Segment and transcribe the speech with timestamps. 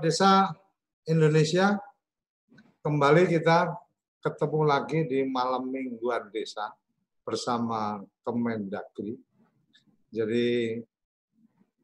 [0.00, 0.48] Desa
[1.04, 1.76] Indonesia
[2.80, 3.68] kembali kita
[4.24, 6.72] ketemu lagi di malam mingguan desa
[7.20, 9.20] bersama Kemendagri.
[10.08, 10.80] Jadi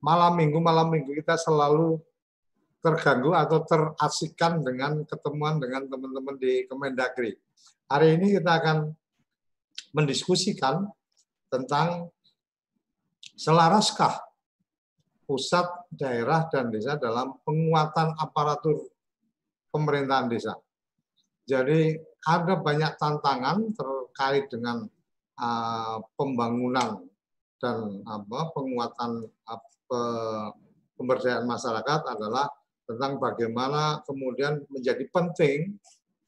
[0.00, 2.00] malam minggu malam minggu kita selalu
[2.80, 7.36] terganggu atau terasikan dengan ketemuan dengan teman-teman di Kemendagri.
[7.84, 8.96] Hari ini kita akan
[9.92, 10.88] mendiskusikan
[11.52, 12.08] tentang
[13.36, 14.25] selaraskah
[15.26, 18.86] pusat, daerah, dan desa dalam penguatan aparatur
[19.74, 20.54] pemerintahan desa.
[21.46, 21.94] Jadi
[22.26, 24.86] ada banyak tantangan terkait dengan
[25.38, 27.06] uh, pembangunan
[27.62, 30.50] dan apa penguatan uh,
[30.98, 32.50] pemberdayaan masyarakat adalah
[32.86, 35.74] tentang bagaimana kemudian menjadi penting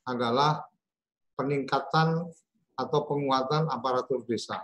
[0.07, 0.67] adalah
[1.39, 2.27] peningkatan
[2.79, 4.63] atau penguatan aparatur desa.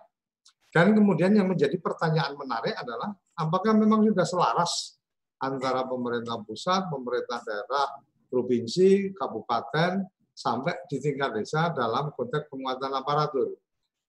[0.74, 4.98] Dan kemudian yang menjadi pertanyaan menarik adalah apakah memang sudah selaras
[5.38, 10.02] antara pemerintah pusat, pemerintah daerah, provinsi, kabupaten,
[10.34, 13.54] sampai di tingkat desa dalam konteks penguatan aparatur.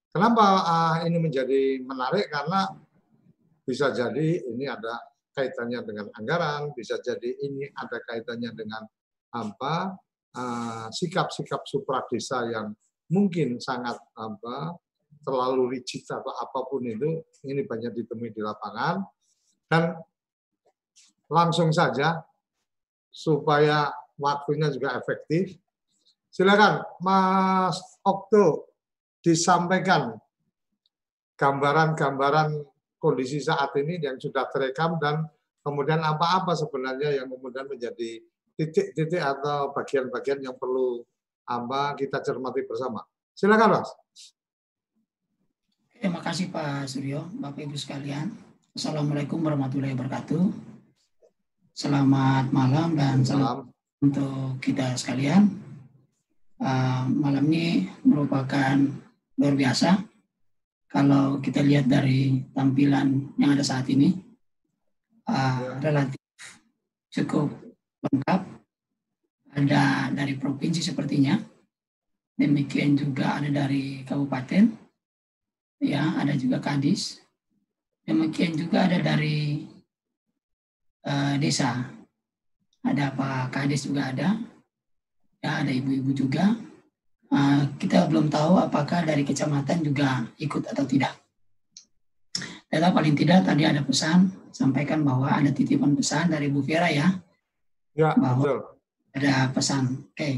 [0.09, 2.33] Kenapa uh, ini menjadi menarik?
[2.33, 2.65] Karena
[3.61, 5.05] bisa jadi ini ada
[5.37, 8.87] kaitannya dengan anggaran, bisa jadi ini ada kaitannya dengan
[9.35, 9.91] apa
[10.39, 12.71] ah, sikap-sikap uh, supradesa yang
[13.11, 14.79] mungkin sangat apa
[15.25, 19.01] terlalu rigid atau apa pun itu, ini banyak ditemui di lapangan.
[19.65, 19.97] Dan
[21.27, 22.21] langsung saja,
[23.09, 23.89] supaya
[24.21, 25.57] waktunya juga efektif,
[26.29, 28.69] silakan Mas Okto
[29.25, 30.13] disampaikan
[31.35, 32.61] gambaran-gambaran
[33.01, 35.25] kondisi saat ini yang sudah terekam dan
[35.65, 38.21] kemudian apa-apa sebenarnya yang kemudian menjadi
[38.55, 41.03] titik-titik atau bagian-bagian yang perlu
[41.45, 43.03] apa kita cermati bersama.
[43.35, 43.89] Silakan Mas.
[46.05, 48.29] Terima kasih Pak Suryo, Bapak Ibu sekalian.
[48.77, 50.53] Assalamualaikum warahmatullahi wabarakatuh.
[51.73, 53.73] Selamat malam dan salam
[54.05, 55.49] untuk kita sekalian.
[56.61, 58.77] Uh, malam ini merupakan
[59.33, 60.05] luar biasa.
[60.85, 64.13] Kalau kita lihat dari tampilan yang ada saat ini,
[65.25, 66.21] uh, relatif
[67.09, 67.49] cukup
[68.05, 68.45] lengkap.
[69.57, 71.33] Ada dari provinsi sepertinya,
[72.37, 74.84] demikian juga ada dari kabupaten,
[75.79, 77.19] ya ada juga kadis.
[78.05, 79.65] Demikian juga ada dari
[81.09, 81.89] uh, desa.
[82.85, 84.37] Ada pak kadis juga ada.
[85.41, 86.53] Ya ada ibu-ibu juga.
[87.33, 91.17] Uh, kita belum tahu apakah dari kecamatan juga ikut atau tidak.
[92.69, 97.09] Tetapi paling tidak tadi ada pesan sampaikan bahwa ada titipan pesan dari Bu Vera ya.
[97.97, 98.59] Ya bahwa betul.
[99.17, 100.05] ada pesan.
[100.13, 100.13] Oke.
[100.13, 100.33] Okay.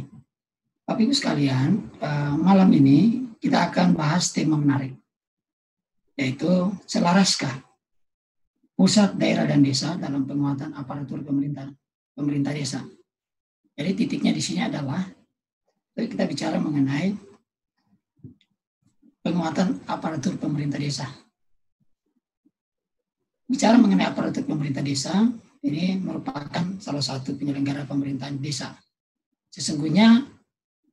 [0.87, 4.95] Bapak Ibu sekalian, uh, malam ini kita akan bahas tema menarik
[6.17, 7.63] yaitu selaraskah
[8.77, 11.69] pusat, daerah, dan desa dalam penguatan aparatur pemerintah
[12.13, 12.81] pemerintah desa.
[13.77, 15.05] Jadi titiknya di sini adalah
[15.93, 17.13] kita bicara mengenai
[19.21, 21.09] penguatan aparatur pemerintah desa.
[23.49, 25.25] Bicara mengenai aparatur pemerintah desa,
[25.65, 28.77] ini merupakan salah satu penyelenggara pemerintahan desa.
[29.49, 30.21] Sesungguhnya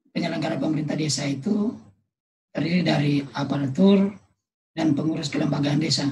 [0.08, 1.72] penyelenggara pemerintah desa itu
[2.48, 4.23] terdiri dari aparatur,
[4.74, 6.10] dan pengurus kelembagaan desa.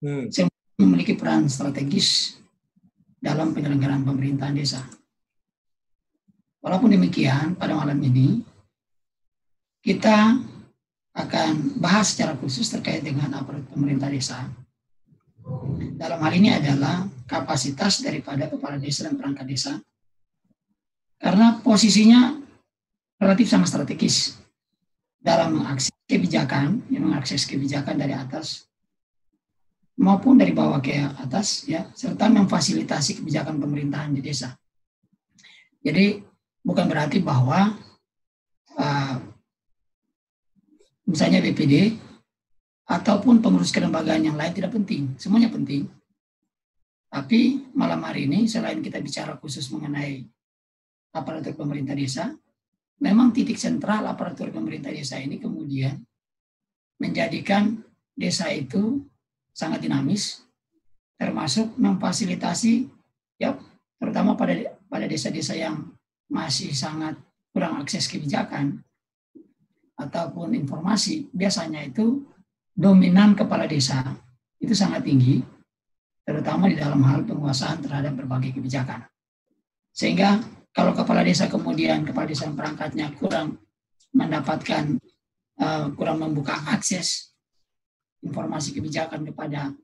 [0.00, 0.32] Hmm.
[0.32, 0.48] Saya
[0.80, 2.40] memiliki peran strategis
[3.20, 4.80] dalam penyelenggaraan pemerintahan desa.
[6.64, 8.42] Walaupun demikian, pada malam ini
[9.84, 10.42] kita
[11.14, 14.48] akan bahas secara khusus terkait dengan aparat pemerintah desa.
[15.98, 19.72] Dalam hal ini adalah kapasitas daripada kepala desa dan perangkat desa.
[21.18, 22.38] Karena posisinya
[23.18, 24.38] relatif sama strategis
[25.18, 28.68] dalam mengakses kebijakan, yang mengakses kebijakan dari atas
[29.98, 34.54] maupun dari bawah ke atas ya serta memfasilitasi kebijakan pemerintahan di desa.
[35.82, 36.22] Jadi
[36.62, 37.74] bukan berarti bahwa
[38.78, 39.16] uh,
[41.10, 41.98] misalnya BPD
[42.88, 45.90] ataupun pengurus kelembagaan yang lain tidak penting, semuanya penting.
[47.08, 50.28] Tapi malam hari ini selain kita bicara khusus mengenai
[51.10, 52.36] aparatur pemerintah desa,
[52.98, 55.98] memang titik sentral aparatur pemerintah desa ini kemudian
[56.98, 57.78] menjadikan
[58.18, 59.06] desa itu
[59.54, 60.42] sangat dinamis,
[61.18, 62.90] termasuk memfasilitasi
[63.38, 63.54] ya
[63.98, 64.54] terutama pada
[64.86, 65.94] pada desa-desa yang
[66.30, 67.14] masih sangat
[67.54, 68.82] kurang akses kebijakan
[69.98, 71.30] ataupun informasi.
[71.34, 72.22] Biasanya itu
[72.74, 74.02] dominan kepala desa
[74.58, 75.42] itu sangat tinggi
[76.22, 79.06] terutama di dalam hal penguasaan terhadap berbagai kebijakan.
[79.90, 80.38] Sehingga
[80.78, 83.58] kalau kepala desa kemudian kepala desa perangkatnya kurang
[84.14, 84.94] mendapatkan
[85.58, 87.34] uh, kurang membuka akses
[88.22, 89.74] informasi kebijakan kepada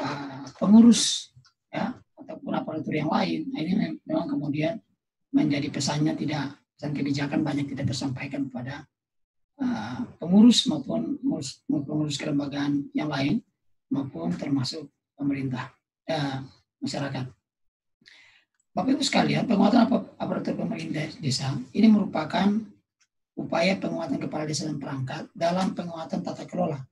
[0.00, 1.28] uh, pengurus
[1.68, 3.52] ya ataupun aparatur yang lain.
[3.52, 4.80] Nah, ini memang kemudian
[5.28, 8.88] menjadi pesannya tidak dan kebijakan banyak tidak tersampaikan kepada
[9.60, 13.44] uh, pengurus maupun pengurus, pengurus kelembagaan yang lain
[13.92, 14.88] maupun termasuk
[15.20, 15.68] pemerintah
[16.08, 16.40] uh,
[16.80, 17.28] masyarakat.
[18.74, 19.86] Bapak Ibu sekalian, penguatan
[20.18, 22.50] aparatur pemerintah desa ini merupakan
[23.38, 26.82] upaya penguatan kepala desa dan perangkat dalam penguatan tata kelola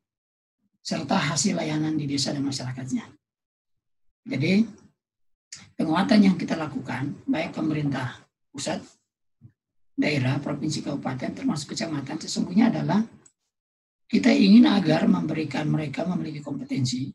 [0.78, 3.02] serta hasil layanan di desa dan masyarakatnya.
[4.22, 4.62] Jadi,
[5.74, 8.14] penguatan yang kita lakukan, baik pemerintah
[8.54, 8.78] pusat,
[9.98, 13.02] daerah, provinsi, kabupaten, termasuk kecamatan, sesungguhnya adalah
[14.06, 17.10] kita ingin agar memberikan mereka memiliki kompetensi.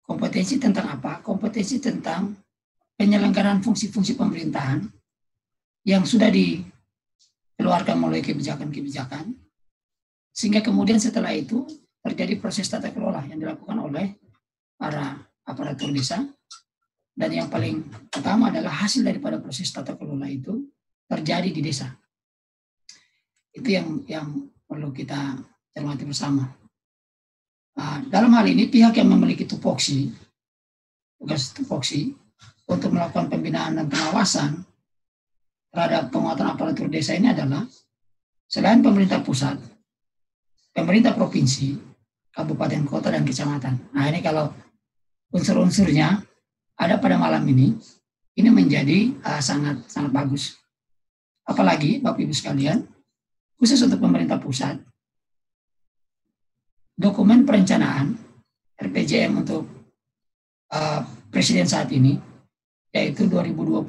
[0.00, 1.20] Kompetensi tentang apa?
[1.20, 2.32] Kompetensi tentang
[2.98, 4.82] penyelenggaraan fungsi-fungsi pemerintahan
[5.86, 9.38] yang sudah dikeluarkan melalui kebijakan-kebijakan,
[10.34, 11.62] sehingga kemudian setelah itu
[12.02, 14.18] terjadi proses tata kelola yang dilakukan oleh
[14.74, 15.14] para
[15.46, 16.26] aparatur desa
[17.14, 20.66] dan yang paling utama adalah hasil daripada proses tata kelola itu
[21.06, 21.90] terjadi di desa.
[23.54, 24.26] Itu yang yang
[24.66, 25.38] perlu kita
[25.74, 26.46] cermati bersama.
[27.78, 30.10] Nah, dalam hal ini pihak yang memiliki tupoksi,
[31.18, 32.14] tugas tupoksi
[32.68, 34.62] untuk melakukan pembinaan dan pengawasan
[35.72, 37.64] terhadap penguatan aparatur desa ini adalah
[38.44, 39.56] selain pemerintah pusat,
[40.76, 41.76] pemerintah provinsi,
[42.32, 43.74] kabupaten kota dan kecamatan.
[43.92, 44.52] Nah ini kalau
[45.32, 46.20] unsur-unsurnya
[46.78, 47.72] ada pada malam ini,
[48.36, 50.56] ini menjadi uh, sangat sangat bagus.
[51.48, 52.84] Apalagi Bapak Ibu sekalian,
[53.56, 54.76] khusus untuk pemerintah pusat,
[56.92, 58.12] dokumen perencanaan
[58.76, 59.64] RPJM untuk
[60.70, 61.00] uh,
[61.32, 62.27] presiden saat ini
[62.92, 63.88] yaitu 2020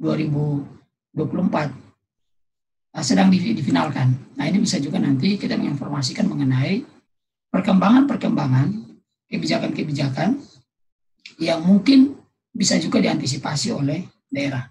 [0.00, 1.70] 2024
[2.96, 4.18] uh, sedang difinalkan.
[4.34, 6.82] Nah ini bisa juga nanti kita menginformasikan mengenai
[7.52, 8.72] perkembangan-perkembangan
[9.28, 10.40] kebijakan-kebijakan
[11.38, 12.16] yang mungkin
[12.52, 14.68] bisa juga diantisipasi oleh daerah.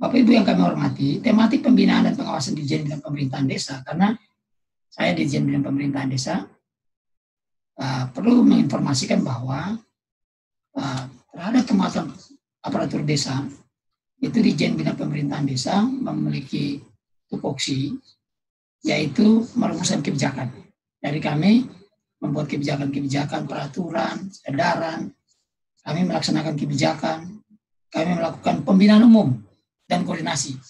[0.00, 4.16] Bapak Ibu yang kami hormati, tematik pembinaan dan pengawasan di Bidang Pemerintahan Desa, karena
[4.88, 6.40] saya di Bidang Pemerintahan Desa,
[7.76, 9.76] uh, perlu menginformasikan bahwa
[10.72, 11.02] uh,
[11.36, 12.08] terhadap pengawasan
[12.60, 13.44] aparatur desa,
[14.20, 16.76] itu di Bidang Pemerintahan Desa memiliki
[17.24, 17.96] tupoksi,
[18.84, 20.52] yaitu merumuskan kebijakan.
[21.00, 21.64] Dari kami
[22.20, 25.08] membuat kebijakan-kebijakan, peraturan, edaran.
[25.80, 27.40] Kami melaksanakan kebijakan,
[27.88, 29.40] kami melakukan pembinaan umum
[29.88, 30.60] dan koordinasi.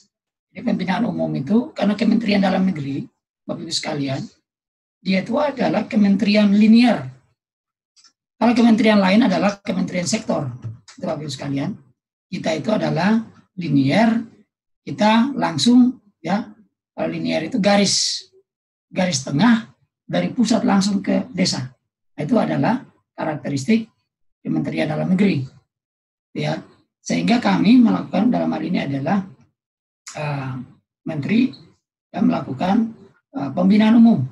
[0.54, 3.02] Jadi pembinaan umum itu karena Kementerian Dalam Negeri,
[3.42, 4.23] Bapak Ibu sekalian,
[5.02, 7.11] dia itu adalah kementerian linier.
[8.38, 10.47] Kalau kementerian lain adalah kementerian sektor,
[11.07, 11.71] Bapak Ibu sekalian.
[12.30, 13.21] Kita itu adalah
[13.59, 14.23] linier,
[14.87, 16.47] kita langsung ya,
[16.95, 18.26] kalau linier itu garis
[18.90, 19.71] garis tengah
[20.07, 21.71] dari pusat langsung ke desa.
[22.14, 22.83] Nah, itu adalah
[23.14, 23.87] karakteristik
[24.42, 25.47] Kementerian Dalam Negeri.
[26.35, 26.62] Ya,
[27.02, 29.26] sehingga kami melakukan dalam hal ini adalah
[30.14, 30.54] uh,
[31.07, 31.50] menteri
[32.11, 32.95] yang melakukan
[33.35, 34.26] uh, pembinaan umum.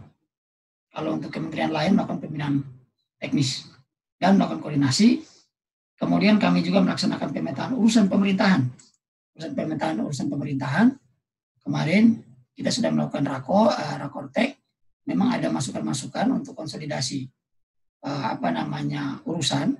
[0.90, 2.56] Kalau untuk kementerian lain melakukan pembinaan
[3.18, 3.66] teknis
[4.18, 5.22] dan melakukan koordinasi.
[5.98, 8.62] Kemudian kami juga melaksanakan pemetaan urusan pemerintahan.
[9.34, 10.86] Urusan pemetaan urusan pemerintahan.
[11.58, 12.22] Kemarin
[12.54, 14.58] kita sudah melakukan rako, uh, rakortek
[15.08, 17.24] memang ada masukan-masukan untuk konsolidasi
[18.04, 19.72] uh, apa namanya urusan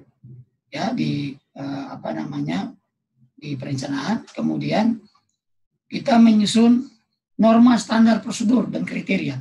[0.72, 2.72] ya di uh, apa namanya
[3.36, 4.96] di perencanaan kemudian
[5.88, 6.88] kita menyusun
[7.36, 9.36] norma standar prosedur dan kriteria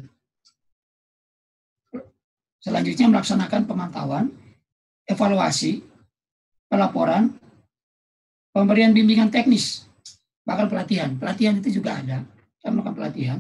[2.60, 4.26] selanjutnya melaksanakan pemantauan
[5.08, 5.82] evaluasi
[6.68, 7.32] pelaporan
[8.52, 9.88] pemberian bimbingan teknis
[10.48, 11.12] bahkan pelatihan.
[11.20, 12.24] Pelatihan itu juga ada.
[12.56, 13.40] Kita melakukan pelatihan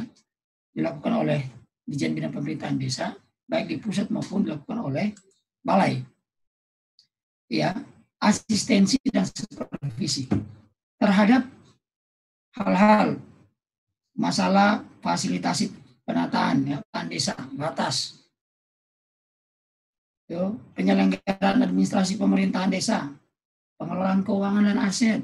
[0.75, 1.41] dilakukan oleh
[1.87, 3.15] Dijen Bina Pemerintahan Desa,
[3.47, 5.15] baik di pusat maupun dilakukan oleh
[5.63, 6.03] balai.
[7.47, 7.71] Ya,
[8.19, 10.27] asistensi dan supervisi
[10.99, 11.47] terhadap
[12.59, 13.15] hal-hal
[14.19, 15.71] masalah fasilitasi
[16.03, 18.26] penataan ya, desa batas
[20.75, 23.07] Penyelenggaraan administrasi pemerintahan desa,
[23.79, 25.23] pengelolaan keuangan dan aset,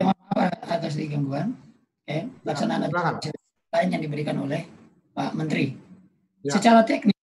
[0.00, 1.56] maaf atas gangguan.
[2.06, 2.86] Oke, pelaksanaan
[3.72, 4.62] lain yang diberikan oleh
[5.10, 5.74] Pak Menteri.
[6.46, 6.54] Ya.
[6.54, 7.18] Secara teknis,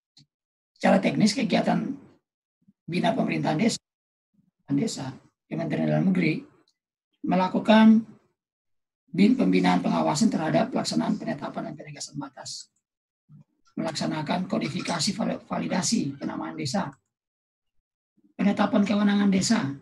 [0.75, 1.87] secara teknis kegiatan
[2.83, 3.79] bina pemerintahan desa
[4.73, 5.13] Desa,
[5.45, 6.41] Kementerian Dalam Negeri
[7.23, 8.01] melakukan
[9.13, 12.73] bin pembinaan pengawasan terhadap pelaksanaan penetapan dan penegasan batas,
[13.77, 15.13] melaksanakan kodifikasi
[15.45, 16.89] validasi penamaan desa,
[18.33, 19.77] penetapan kewenangan desa,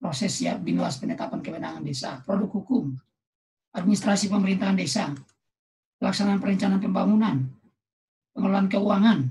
[0.00, 2.96] proses ya binwas penetapan kewenangan desa, produk hukum,
[3.76, 5.12] administrasi pemerintahan desa,
[6.00, 7.36] pelaksanaan perencanaan pembangunan,
[8.32, 9.28] pengelolaan keuangan,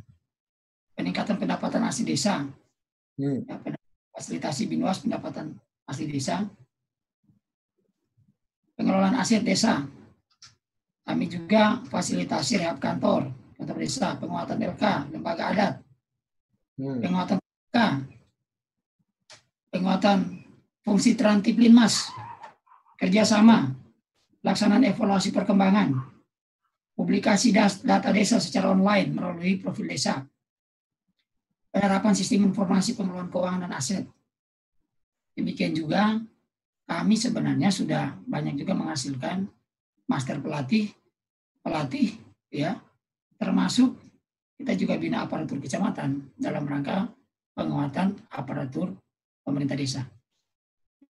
[0.94, 2.46] peningkatan pendapatan asli desa,
[3.18, 3.50] hmm.
[3.50, 3.58] ya,
[4.14, 5.58] fasilitasi binwas pendapatan
[5.90, 6.46] asli desa,
[8.78, 9.84] pengelolaan aset desa.
[11.04, 15.74] Kami juga fasilitasi rehab kantor, kantor desa, penguatan LK, lembaga adat,
[16.78, 17.02] hmm.
[17.02, 17.78] penguatan LK,
[19.74, 20.39] penguatan
[20.90, 22.10] fungsi Trantiplinmas,
[22.98, 23.70] kerjasama,
[24.42, 25.94] pelaksanaan evaluasi perkembangan,
[26.98, 30.26] publikasi data desa secara online melalui profil desa,
[31.70, 34.10] penerapan sistem informasi pengelolaan keuangan dan aset.
[35.38, 36.18] Demikian juga
[36.90, 39.46] kami sebenarnya sudah banyak juga menghasilkan
[40.10, 40.90] master pelatih,
[41.62, 42.18] pelatih
[42.50, 42.82] ya,
[43.38, 43.94] termasuk
[44.58, 47.14] kita juga bina aparatur kecamatan dalam rangka
[47.54, 48.98] penguatan aparatur
[49.46, 50.04] pemerintah desa.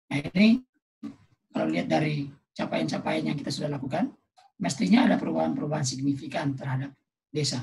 [0.08, 0.62] Nah ini
[1.52, 4.14] kalau lihat dari capaian-capaian yang kita sudah lakukan,
[4.58, 6.94] mestinya ada perubahan-perubahan signifikan terhadap
[7.30, 7.62] desa.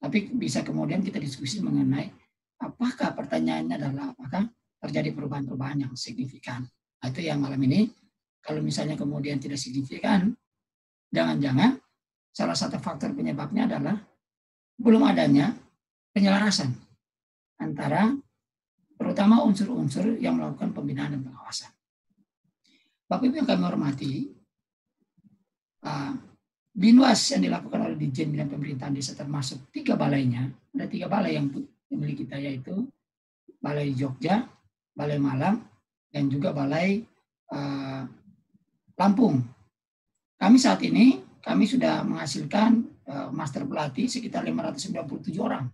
[0.00, 2.08] Tapi bisa kemudian kita diskusi mengenai
[2.60, 4.48] apakah pertanyaannya adalah apakah
[4.80, 6.64] terjadi perubahan-perubahan yang signifikan.
[7.00, 7.88] Nah, itu yang malam ini
[8.40, 10.32] kalau misalnya kemudian tidak signifikan,
[11.12, 11.76] jangan-jangan
[12.32, 13.96] salah satu faktor penyebabnya adalah
[14.80, 15.52] belum adanya
[16.16, 16.72] penyelarasan
[17.60, 18.16] antara
[18.96, 21.72] terutama unsur-unsur yang melakukan pembinaan dan pengawasan.
[23.10, 24.12] Bapak Ibu yang kami hormati,
[25.82, 26.14] ah,
[26.70, 30.46] Binwas yang dilakukan oleh Dijen Bidang Pemerintahan Desa termasuk tiga balainya.
[30.70, 31.50] Ada tiga balai yang
[31.90, 32.86] dimiliki kita yaitu
[33.58, 34.46] Balai Jogja,
[34.94, 35.58] Balai Malang,
[36.14, 37.02] dan juga Balai
[37.50, 38.06] uh,
[38.94, 39.42] Lampung.
[40.38, 42.78] Kami saat ini kami sudah menghasilkan
[43.10, 45.66] uh, master pelatih sekitar 597 orang.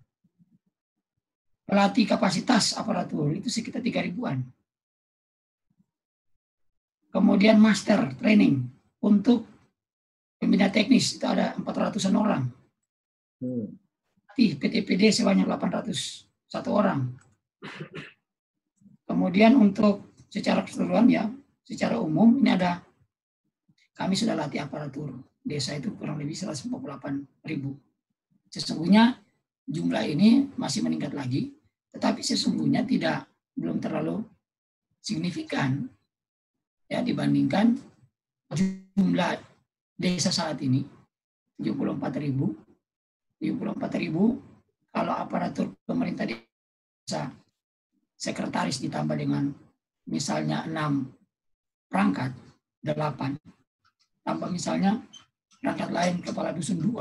[1.69, 4.41] Pelatih kapasitas aparatur itu sekitar 3 ribuan.
[7.17, 8.61] Kemudian master training
[9.01, 9.49] untuk
[10.37, 12.45] Pembina teknis itu ada 400-an orang.
[13.41, 13.73] Hmm.
[14.37, 15.89] PTPD sebanyak 801
[16.69, 17.09] orang.
[19.09, 21.25] Kemudian untuk secara keseluruhan ya,
[21.65, 22.85] secara umum ini ada
[23.97, 26.69] kami sudah latih aparatur desa itu kurang lebih 148
[27.49, 27.81] ribu.
[28.53, 29.17] Sesungguhnya
[29.65, 31.57] jumlah ini masih meningkat lagi,
[31.97, 33.25] tetapi sesungguhnya tidak
[33.57, 34.21] belum terlalu
[35.01, 35.89] signifikan
[36.87, 37.79] ya dibandingkan
[38.53, 39.39] jumlah
[39.99, 40.87] desa saat ini
[41.59, 42.55] 74 ribu.
[43.37, 44.41] 74 ribu
[44.89, 47.29] kalau aparatur pemerintah desa
[48.17, 49.53] sekretaris ditambah dengan
[50.09, 52.33] misalnya 6 perangkat
[52.81, 53.37] 8
[54.25, 55.05] tambah misalnya
[55.61, 56.97] perangkat lain kepala dusun 2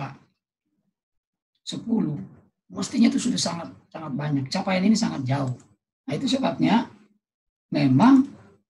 [1.66, 2.36] 10
[2.70, 4.46] mestinya itu sudah sangat sangat banyak.
[4.50, 5.54] Capaian ini sangat jauh.
[6.06, 6.90] Nah itu sebabnya
[7.74, 8.26] memang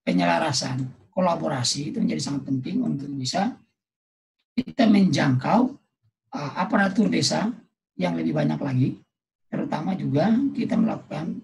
[0.06, 3.56] penyelarasan kolaborasi itu menjadi sangat penting untuk bisa
[4.56, 5.72] kita menjangkau
[6.36, 7.52] uh, aparatur desa
[7.96, 8.90] yang lebih banyak lagi,
[9.48, 11.40] terutama juga kita melakukan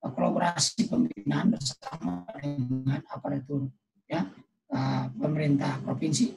[0.00, 3.68] uh, kolaborasi pembinaan bersama dengan aparatur
[4.08, 4.24] ya
[4.72, 6.32] uh, pemerintah provinsi,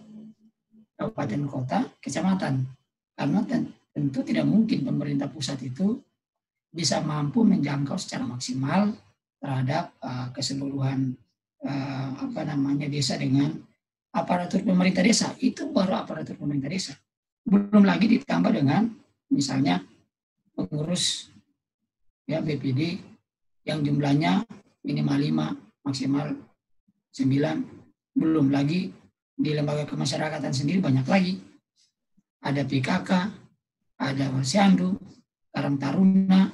[1.00, 2.68] kabupaten kota, kecamatan,
[3.16, 3.40] karena
[3.96, 6.04] tentu tidak mungkin pemerintah pusat itu
[6.68, 8.92] bisa mampu menjangkau secara maksimal
[9.40, 11.16] terhadap uh, keseluruhan
[11.64, 13.52] uh, apa namanya desa dengan
[14.14, 16.94] aparatur pemerintah desa itu baru aparatur pemerintah desa.
[17.44, 18.88] Belum lagi ditambah dengan
[19.34, 19.82] misalnya
[20.54, 21.34] pengurus
[22.30, 23.02] ya BPD
[23.68, 24.44] yang jumlahnya
[24.84, 26.28] minimal 5, maksimal
[27.16, 28.16] 9.
[28.16, 28.94] Belum lagi
[29.34, 31.34] di lembaga kemasyarakatan sendiri banyak lagi.
[32.44, 33.12] Ada PKK,
[33.98, 35.00] ada Wasiandu,
[35.50, 36.52] Karang Taruna,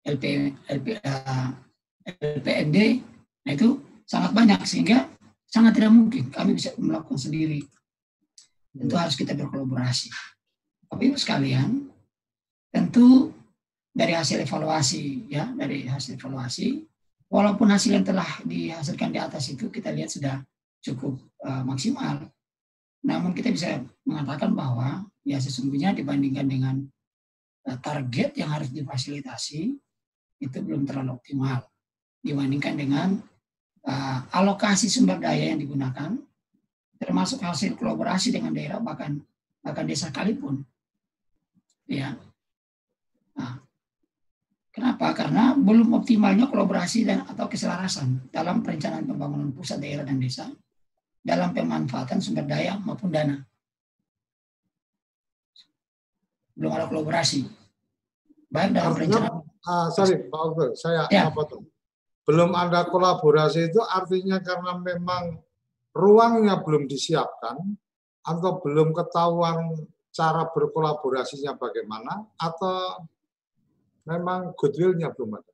[0.00, 1.50] LP, LP, uh,
[2.06, 3.02] LPND,
[3.44, 5.10] nah itu sangat banyak sehingga
[5.46, 7.62] Sangat tidak mungkin kami bisa melakukan sendiri.
[8.74, 10.10] Tentu harus kita berkolaborasi.
[10.90, 11.86] Tapi ibu sekalian,
[12.68, 13.32] tentu
[13.94, 16.84] dari hasil evaluasi ya, dari hasil evaluasi,
[17.30, 20.44] walaupun hasil yang telah dihasilkan di atas itu kita lihat sudah
[20.84, 22.28] cukup uh, maksimal,
[23.00, 26.76] namun kita bisa mengatakan bahwa ya sesungguhnya dibandingkan dengan
[27.66, 29.72] uh, target yang harus difasilitasi
[30.36, 31.64] itu belum terlalu optimal
[32.20, 33.08] dibandingkan dengan
[33.86, 36.18] uh, alokasi sumber daya yang digunakan,
[36.98, 39.22] termasuk hasil kolaborasi dengan daerah bahkan
[39.62, 40.62] bahkan desa sekalipun.
[41.86, 42.18] Ya.
[43.38, 43.66] Nah,
[44.76, 45.16] Kenapa?
[45.16, 50.52] Karena belum optimalnya kolaborasi dan atau keselarasan dalam perencanaan pembangunan pusat daerah dan desa
[51.24, 53.40] dalam pemanfaatan sumber daya maupun dana.
[56.52, 57.48] Belum ada kolaborasi.
[58.52, 59.40] Baik dalam perencanaan.
[59.64, 61.32] Ah, sorry, Pak Oke, saya ya.
[61.32, 61.64] tuh?
[62.26, 65.38] Belum ada kolaborasi itu artinya karena memang
[65.94, 67.56] ruangnya belum disiapkan
[68.26, 69.78] atau belum ketahuan
[70.10, 73.06] cara berkolaborasinya bagaimana atau
[74.10, 75.52] memang goodwill-nya belum ada?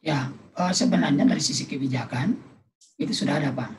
[0.00, 2.32] Ya, eh, sebenarnya dari sisi kebijakan
[3.00, 3.70] itu sudah ada Pak.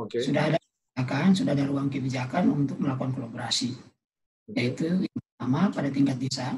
[0.00, 0.20] Oke.
[0.20, 0.22] Okay.
[0.24, 3.76] Sudah ada kebijakan, sudah ada ruang kebijakan untuk melakukan kolaborasi.
[4.52, 6.56] Yaitu yang pertama pada tingkat desa,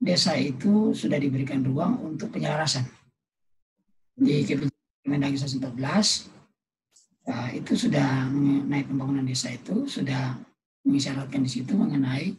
[0.00, 2.88] desa itu sudah diberikan ruang untuk penyelarasan.
[4.16, 4.48] Di
[5.04, 5.60] Kemendagri 14
[7.28, 10.40] uh, itu sudah mengenai pembangunan desa itu sudah
[10.88, 12.32] mengisyaratkan di situ mengenai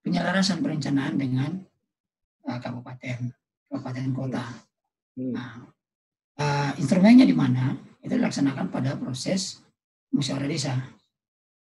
[0.00, 1.60] penyelarasan perencanaan dengan
[2.48, 3.32] uh, kabupaten,
[3.68, 4.44] kabupaten kota.
[5.16, 5.32] Hmm.
[5.36, 5.52] Nah,
[6.40, 7.76] uh, instrumennya di mana?
[8.00, 9.60] Itu dilaksanakan pada proses
[10.12, 10.74] musyawarah desa.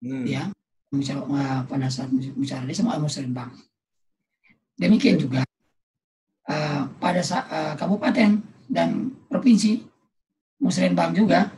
[0.05, 0.29] Hmm.
[0.29, 0.53] Ya,
[0.93, 3.49] musyawarah, uh, pada saat musyawarah desa mau musyawarah
[4.77, 5.41] Demikian juga
[6.53, 8.89] uh, pada uh, kabupaten dan
[9.25, 9.81] provinsi
[10.61, 11.49] musrenbang juga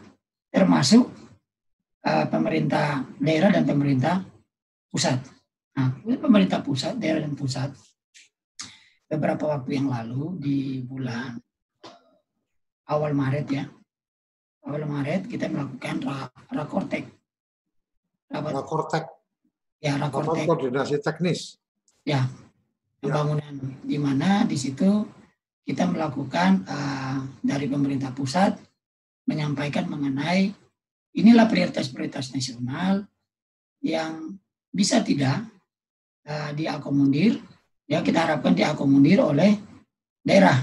[0.55, 1.11] termasuk
[2.07, 4.23] uh, pemerintah daerah dan pemerintah
[4.87, 5.19] pusat.
[5.75, 7.71] Nah, pemerintah pusat, daerah dan pusat
[9.09, 11.39] beberapa waktu yang lalu di bulan
[12.91, 13.65] awal Maret ya,
[14.67, 16.03] awal Maret kita melakukan
[16.51, 17.07] rakortek.
[18.31, 19.05] rakortek.
[19.79, 20.45] Ya, rakortek.
[20.51, 21.57] Koordinasi teknis.
[22.03, 22.27] Ya,
[22.99, 23.75] pembangunan ya.
[23.87, 25.07] di mana di situ
[25.63, 28.57] kita melakukan uh, dari pemerintah pusat
[29.29, 30.51] menyampaikan mengenai
[31.13, 33.05] inilah prioritas-prioritas nasional
[33.85, 34.41] yang
[34.73, 35.45] bisa tidak
[36.27, 37.39] uh, diakomodir
[37.89, 39.57] ya kita harapkan diakomodir oleh
[40.25, 40.61] daerah.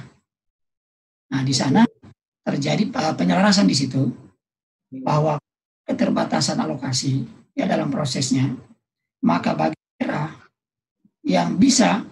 [1.34, 1.86] Nah, di sana
[2.45, 4.10] terjadi uh, penyelarasan di situ
[5.02, 5.41] bahwa
[5.86, 8.54] keterbatasan alokasi ya dalam prosesnya
[9.26, 10.30] maka bagi daerah
[11.26, 12.06] yang bisa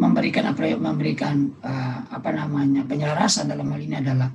[0.00, 4.32] memberikan apa memberikan uh, apa namanya penyelarasan dalam hal ini adalah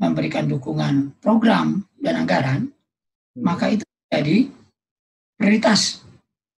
[0.00, 3.44] memberikan dukungan program dan anggaran, hmm.
[3.44, 4.48] maka itu jadi
[5.36, 6.00] prioritas.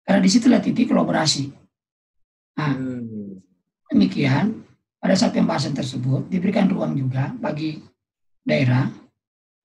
[0.05, 1.49] Karena di situlah titik kolaborasi.
[2.61, 3.40] Nah, hmm.
[3.90, 4.64] demikian
[5.01, 7.81] pada saat pembahasan tersebut diberikan ruang juga bagi
[8.44, 8.88] daerah.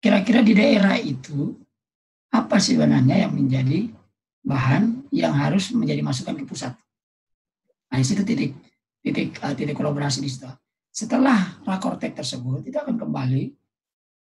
[0.01, 1.53] Kira-kira di daerah itu
[2.31, 3.91] apa sih sebenarnya yang menjadi
[4.41, 6.73] bahan yang harus menjadi masukan ke pusat.
[7.91, 8.55] Nah, di situ titik
[9.03, 10.47] titik uh, titik kolaborasi di situ.
[10.91, 13.51] Setelah rakortek tersebut, kita akan kembali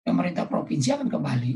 [0.02, 1.52] pemerintah provinsi akan kembali,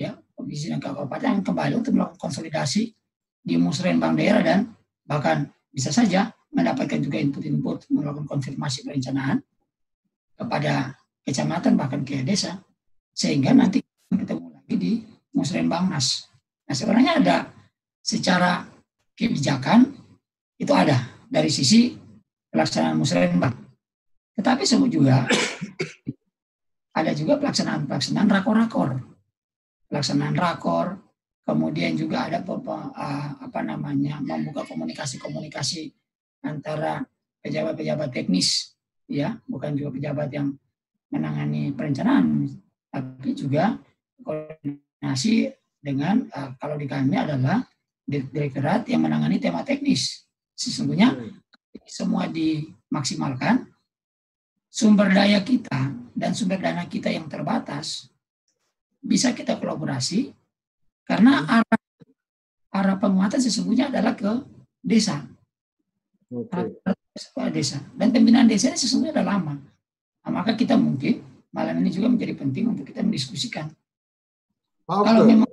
[0.00, 2.92] ya provinsi dan kabupaten akan kembali untuk melakukan konsolidasi
[3.42, 4.60] di musrenbang daerah dan
[5.04, 9.40] bahkan bisa saja mendapatkan juga input-input melakukan konfirmasi perencanaan
[10.36, 12.60] kepada kecamatan bahkan ke desa
[13.12, 14.92] sehingga nanti ketemu lagi di
[15.32, 16.28] musrenbang nas.
[16.68, 17.36] Nah sebenarnya ada
[18.04, 18.64] secara
[19.16, 19.92] kebijakan
[20.60, 21.96] itu ada dari sisi
[22.52, 23.56] pelaksanaan musrenbang.
[24.36, 25.24] Tetapi semua juga
[26.92, 29.00] ada juga pelaksanaan-pelaksanaan rakor-rakor.
[29.88, 31.00] Pelaksanaan rakor,
[31.48, 35.88] kemudian juga ada apa namanya membuka komunikasi-komunikasi
[36.44, 37.00] antara
[37.40, 38.76] pejabat-pejabat teknis,
[39.08, 40.52] ya, bukan juga pejabat yang
[41.12, 42.48] menangani perencanaan,
[42.92, 43.80] tapi juga
[44.20, 45.48] koordinasi
[45.80, 47.64] dengan kalau di kami adalah
[48.04, 50.21] direktorat yang menangani tema teknis.
[50.62, 51.82] Sesungguhnya hmm.
[51.90, 53.66] semua dimaksimalkan
[54.70, 58.08] sumber daya kita dan sumber dana kita yang terbatas
[59.02, 60.30] bisa kita kolaborasi
[61.02, 61.56] karena hmm.
[61.58, 61.80] arah
[62.72, 64.32] arah penguatan sesungguhnya adalah ke
[64.80, 65.26] desa.
[66.32, 66.72] Okay.
[67.52, 69.54] desa dan pembinaan desa ini sesungguhnya sudah lama.
[70.24, 71.20] Nah, maka kita mungkin
[71.52, 73.68] malam ini juga menjadi penting untuk kita mendiskusikan.
[74.88, 75.04] Okay.
[75.04, 75.50] Kalau memang,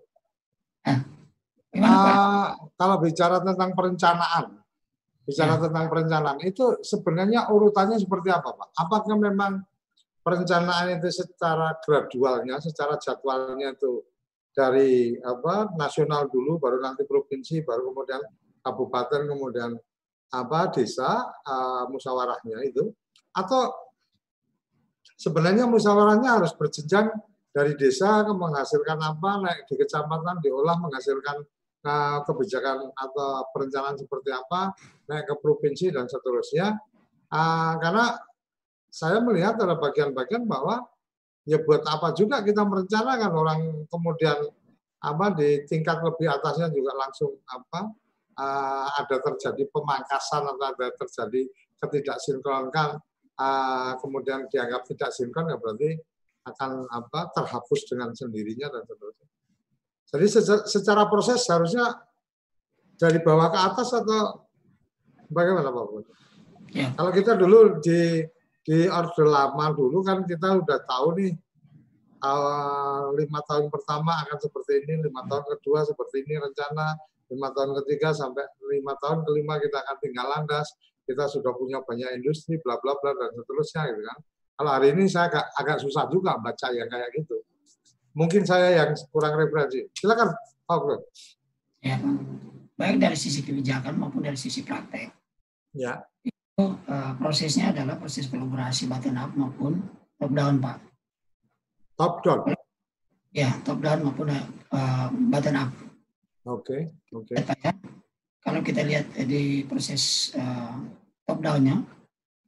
[0.88, 1.00] nah,
[1.76, 2.15] gimana uh, Pak?
[2.80, 4.59] Kalau bicara tentang perencanaan,
[5.30, 5.70] bicara ya.
[5.70, 8.74] tentang perencanaan itu sebenarnya urutannya seperti apa Pak?
[8.74, 9.62] Apakah memang
[10.26, 14.02] perencanaan itu secara gradualnya, secara jadwalnya itu
[14.50, 18.22] dari apa nasional dulu, baru nanti provinsi, baru kemudian
[18.65, 19.72] kabupaten, kemudian
[20.34, 22.89] apa desa uh, musyawarahnya itu,
[23.38, 23.70] atau
[25.13, 27.13] sebenarnya musyawarahnya harus berjenjang
[27.54, 31.46] dari desa menghasilkan apa, naik di kecamatan diolah menghasilkan
[31.80, 34.76] Nah, kebijakan atau perencanaan seperti apa
[35.08, 36.76] naik ke provinsi dan seterusnya.
[37.32, 38.20] Uh, karena
[38.92, 40.84] saya melihat ada bagian-bagian bahwa
[41.48, 44.38] ya buat apa juga kita merencanakan orang kemudian
[45.00, 47.96] apa di tingkat lebih atasnya juga langsung apa
[48.36, 51.48] uh, ada terjadi pemangkasan atau ada terjadi
[51.80, 53.00] ketidaksinkronkan
[53.39, 55.96] uh, kemudian dianggap tidak sinkron ya berarti
[56.44, 59.18] akan apa terhapus dengan sendirinya dan seterusnya.
[60.10, 60.26] Jadi
[60.65, 62.02] secara proses harusnya
[62.98, 64.50] dari bawah ke atas atau
[65.30, 66.06] bagaimana Pak Bud?
[66.74, 66.89] Ya.
[66.98, 68.26] Kalau kita dulu di
[68.65, 71.34] di orde lama dulu kan kita udah tahu nih
[73.15, 77.00] lima tahun pertama akan seperti ini, lima tahun kedua seperti ini rencana,
[77.32, 78.43] lima tahun ketiga sampai
[78.76, 80.67] lima tahun kelima kita akan tinggal landas,
[81.08, 84.19] kita sudah punya banyak industri, bla bla bla dan seterusnya gitu kan.
[84.60, 87.39] Kalau hari ini saya agak, agak susah juga baca yang kayak gitu.
[88.19, 89.88] Mungkin saya yang kurang referensi.
[89.95, 90.36] Silakan,
[90.67, 91.08] Pak Bro.
[91.79, 91.95] Ya,
[92.75, 95.08] baik dari sisi kebijakan maupun dari sisi praktek.
[95.71, 96.03] Ya.
[96.19, 99.79] Itu uh, prosesnya adalah proses kolaborasi bottom up maupun
[100.19, 100.77] top down, Pak
[101.95, 102.43] Top down.
[103.32, 105.71] Ya, top down maupun uh, bottom up.
[106.43, 107.36] Oke, okay, oke.
[107.36, 107.55] Okay.
[107.63, 107.71] Ya.
[108.39, 110.75] Kalau kita lihat di proses uh,
[111.23, 111.84] top down-nya,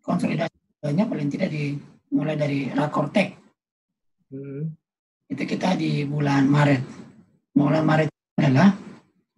[0.03, 1.75] konsolidasinya paling tidak di
[2.11, 3.39] mulai dari rakortek.
[4.31, 4.80] Hmm.
[5.31, 6.83] Itu kita di bulan Maret.
[7.55, 8.75] Bulan Maret adalah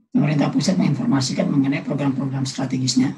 [0.10, 3.14] pemerintah pusat menginformasikan mengenai program-program strategisnya.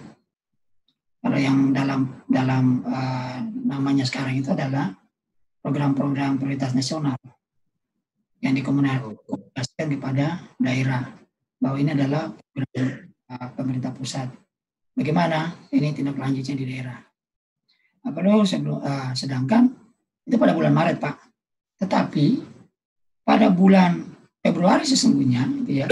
[1.24, 4.92] Kalau yang dalam dalam uh, namanya sekarang itu adalah
[5.64, 7.16] program-program prioritas nasional
[8.44, 11.16] yang dikomunikasikan kepada daerah
[11.58, 14.28] bahwa ini adalah program uh, pemerintah pusat.
[14.92, 17.00] Bagaimana ini tindak lanjutnya di daerah?
[18.06, 19.72] Apa sebelum uh, sedangkan
[20.28, 21.16] itu pada bulan Maret Pak.
[21.82, 22.55] Tetapi
[23.26, 24.06] pada bulan
[24.40, 25.88] Februari sesungguhnya itu ya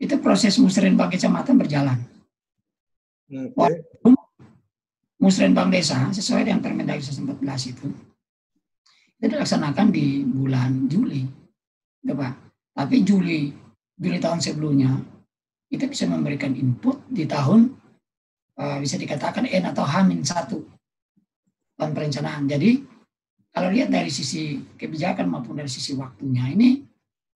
[0.00, 1.98] itu proses musrenbang kecamatan berjalan.
[3.28, 3.84] Okay
[5.26, 7.86] musrenbang desa sesuai dengan Permendagri 14 itu
[9.16, 11.24] itu dilaksanakan di bulan Juli,
[12.04, 12.32] ya Pak.
[12.76, 13.48] Tapi Juli
[13.96, 14.92] Juli tahun sebelumnya
[15.72, 17.74] itu bisa memberikan input di tahun
[18.60, 20.52] uh, bisa dikatakan N atau H-1
[21.80, 22.44] tahun perencanaan.
[22.44, 22.84] Jadi
[23.56, 26.84] kalau lihat dari sisi kebijakan maupun dari sisi waktunya ini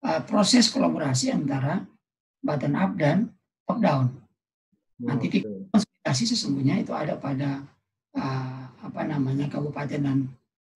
[0.05, 1.81] uh, proses kolaborasi antara
[2.45, 3.33] bottom up dan
[3.65, 4.05] top down.
[5.01, 7.65] Nanti titik konsolidasi sesungguhnya itu ada pada
[8.13, 10.29] uh, apa namanya kabupaten dan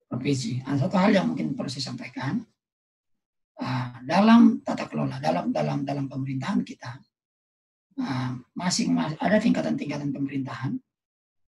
[0.09, 0.65] provinsi.
[0.65, 2.41] Nah, satu hal yang mungkin perlu saya sampaikan
[3.61, 7.05] uh, dalam tata kelola dalam dalam dalam pemerintahan kita
[8.01, 10.73] uh, masing masing ada tingkatan-tingkatan pemerintahan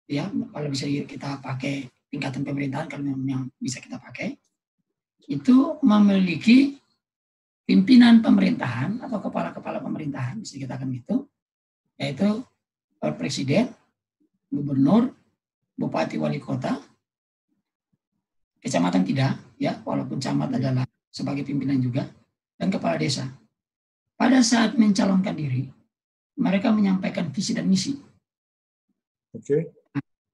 [0.10, 4.38] ya kalau bisa kita pakai tingkatan pemerintahan kalau memang yang bisa kita pakai
[5.26, 6.78] itu memiliki
[7.66, 11.26] pimpinan pemerintahan atau kepala-kepala pemerintahan bisa kita akan itu
[11.98, 12.46] yaitu
[13.12, 13.68] presiden,
[14.48, 15.12] gubernur,
[15.76, 16.80] bupati wali kota,
[18.64, 22.08] kecamatan tidak, ya, walaupun camat adalah sebagai pimpinan juga,
[22.56, 23.28] dan kepala desa.
[24.16, 25.68] Pada saat mencalonkan diri,
[26.40, 28.00] mereka menyampaikan visi dan misi.
[29.36, 29.44] Oke.
[29.44, 29.83] Okay.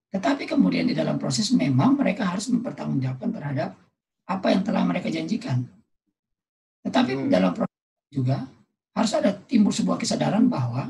[0.10, 3.78] Tetapi kemudian di dalam proses memang mereka harus mempertanggungjawabkan terhadap
[4.26, 5.66] apa yang telah mereka janjikan.
[6.82, 7.30] Tetapi hmm.
[7.30, 7.78] dalam proses
[8.10, 8.50] juga
[8.98, 10.90] harus ada timbul sebuah kesadaran bahwa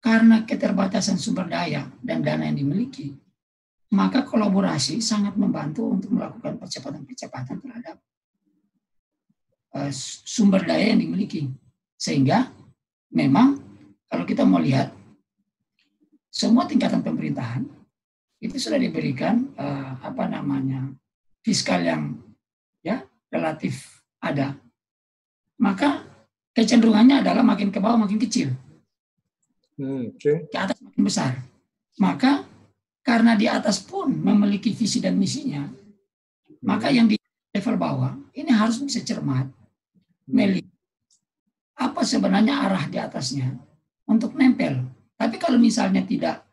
[0.00, 3.12] karena keterbatasan sumber daya dan dana yang dimiliki,
[3.92, 7.96] maka kolaborasi sangat membantu untuk melakukan percepatan-percepatan terhadap
[9.76, 9.92] uh,
[10.24, 11.52] sumber daya yang dimiliki.
[11.98, 12.48] Sehingga
[13.12, 13.60] memang
[14.08, 14.94] kalau kita mau lihat
[16.38, 17.66] semua tingkatan pemerintahan
[18.38, 20.86] itu sudah diberikan uh, apa namanya
[21.42, 22.14] fiskal yang
[22.78, 24.54] ya relatif ada.
[25.58, 26.06] Maka
[26.54, 28.54] kecenderungannya adalah makin ke bawah makin kecil.
[29.74, 30.46] Hmm, okay.
[30.46, 31.42] Ke atas makin besar.
[31.98, 32.46] Maka
[33.02, 36.62] karena di atas pun memiliki visi dan misinya, hmm.
[36.62, 37.18] maka yang di
[37.50, 40.30] level bawah ini harus bisa cermat, hmm.
[40.30, 40.70] melihat
[41.74, 43.58] apa sebenarnya arah di atasnya
[44.06, 44.97] untuk nempel.
[45.18, 46.46] Tapi kalau misalnya tidak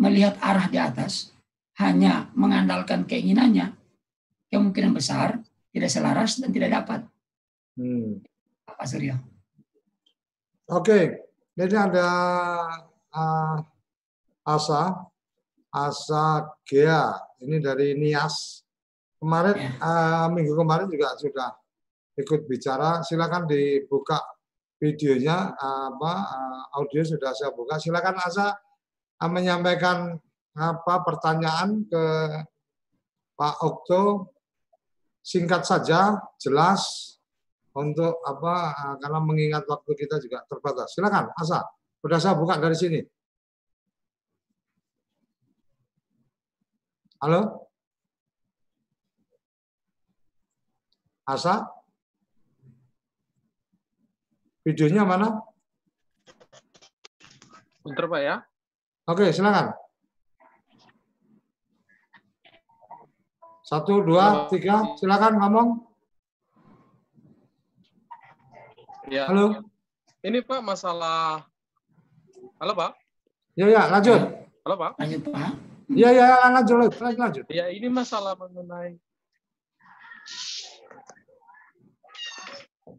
[0.00, 1.36] melihat arah di atas,
[1.76, 3.76] hanya mengandalkan keinginannya,
[4.48, 5.44] kemungkinan besar
[5.76, 7.00] tidak selaras dan tidak dapat.
[7.76, 8.24] Hmm.
[8.64, 9.20] Pak Surya.
[10.72, 12.08] Oke, jadi ada
[13.12, 13.56] uh,
[14.44, 15.04] Asa,
[15.68, 16.24] Asa
[16.64, 17.12] Gea,
[17.44, 18.64] ini dari Nias.
[19.16, 21.50] Kemarin uh, minggu kemarin juga sudah
[22.16, 23.00] ikut bicara.
[23.04, 24.20] Silakan dibuka
[24.76, 27.80] videonya, apa uh, audio sudah saya buka.
[27.80, 28.52] Silakan Asa
[29.20, 30.16] uh, menyampaikan
[30.56, 32.04] apa pertanyaan ke
[33.36, 34.32] Pak Okto.
[35.26, 37.16] Singkat saja, jelas,
[37.76, 40.96] untuk apa eh, karena mengingat waktu kita juga terbatas.
[40.96, 41.60] Silakan, Asa.
[42.00, 43.00] Sudah saya buka dari sini.
[47.20, 47.68] Halo?
[51.26, 51.75] Asa?
[54.66, 55.46] Videonya mana?
[57.86, 58.42] Bentar Pak ya.
[59.06, 59.78] Oke, silakan.
[63.62, 65.68] Satu, dua, tiga, silakan ngomong.
[69.06, 69.30] Ya.
[69.30, 69.62] Halo.
[70.26, 71.46] Ini Pak masalah.
[72.58, 72.98] Halo Pak.
[73.54, 74.18] Ya ya lanjut.
[74.66, 74.98] Halo Pak.
[74.98, 75.54] Lanjut Pak.
[75.94, 77.14] Ya ya lanjut lanjut.
[77.14, 77.44] lanjut.
[77.54, 78.98] Ya ini masalah mengenai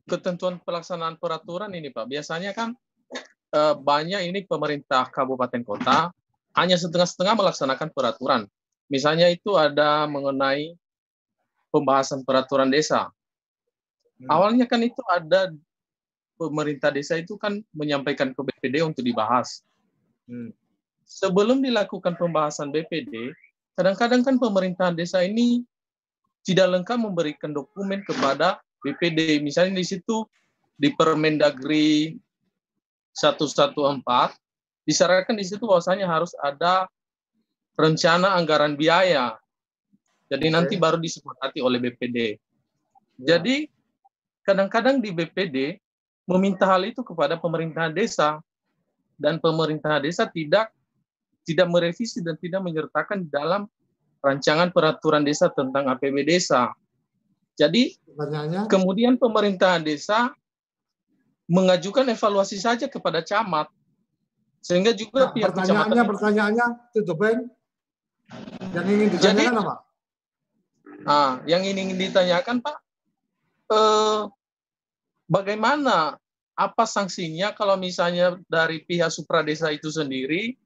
[0.08, 2.06] ketentuan pelaksanaan peraturan ini Pak.
[2.12, 2.76] Biasanya kan
[3.56, 6.12] eh, banyak ini pemerintah kabupaten kota
[6.58, 8.41] hanya setengah-setengah melaksanakan peraturan.
[8.88, 10.76] Misalnya itu ada mengenai
[11.71, 13.12] pembahasan peraturan desa.
[14.17, 14.28] Hmm.
[14.32, 15.52] Awalnya kan itu ada
[16.39, 19.62] pemerintah desa itu kan menyampaikan ke BPD untuk dibahas.
[20.26, 20.52] Hmm.
[21.08, 23.32] Sebelum dilakukan pembahasan BPD,
[23.80, 25.63] kadang-kadang kan pemerintahan desa ini
[26.43, 29.41] tidak lengkap memberikan dokumen kepada BPD.
[29.41, 30.25] Misalnya di situ
[30.77, 32.17] di Permendagri
[33.17, 34.01] 114
[34.85, 36.85] disyaratkan di situ bahwasanya harus ada
[37.75, 39.35] rencana anggaran biaya.
[40.27, 42.17] Jadi nanti baru disepakati oleh BPD.
[43.21, 43.37] Ya.
[43.37, 43.67] Jadi
[44.43, 45.79] kadang-kadang di BPD
[46.27, 48.43] meminta hal itu kepada pemerintahan desa
[49.15, 50.69] dan pemerintah desa tidak
[51.47, 53.71] tidak merevisi dan tidak menyertakan dalam
[54.19, 56.75] rancangan peraturan desa tentang APB desa.
[57.58, 57.98] Jadi
[58.70, 60.30] kemudian pemerintahan desa
[61.50, 63.72] mengajukan evaluasi saja kepada camat
[64.62, 67.48] sehingga juga nah, pihak pertanyaannya pertanyaannya tutupin
[68.76, 69.76] yang ingin ditanyakan Jadi, apa?
[71.08, 72.78] Nah, yang ingin ditanyakan Pak,
[73.72, 74.22] eh,
[75.32, 76.20] bagaimana
[76.58, 80.58] apa sanksinya kalau misalnya dari pihak supradesa itu sendiri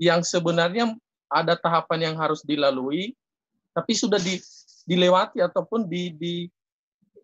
[0.00, 0.94] yang sebenarnya
[1.26, 3.12] ada tahapan yang harus dilalui
[3.74, 4.38] tapi sudah di,
[4.84, 6.34] dilewati ataupun di, di,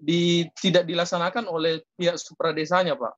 [0.01, 3.15] di tidak dilaksanakan oleh pihak supradesanya Pak.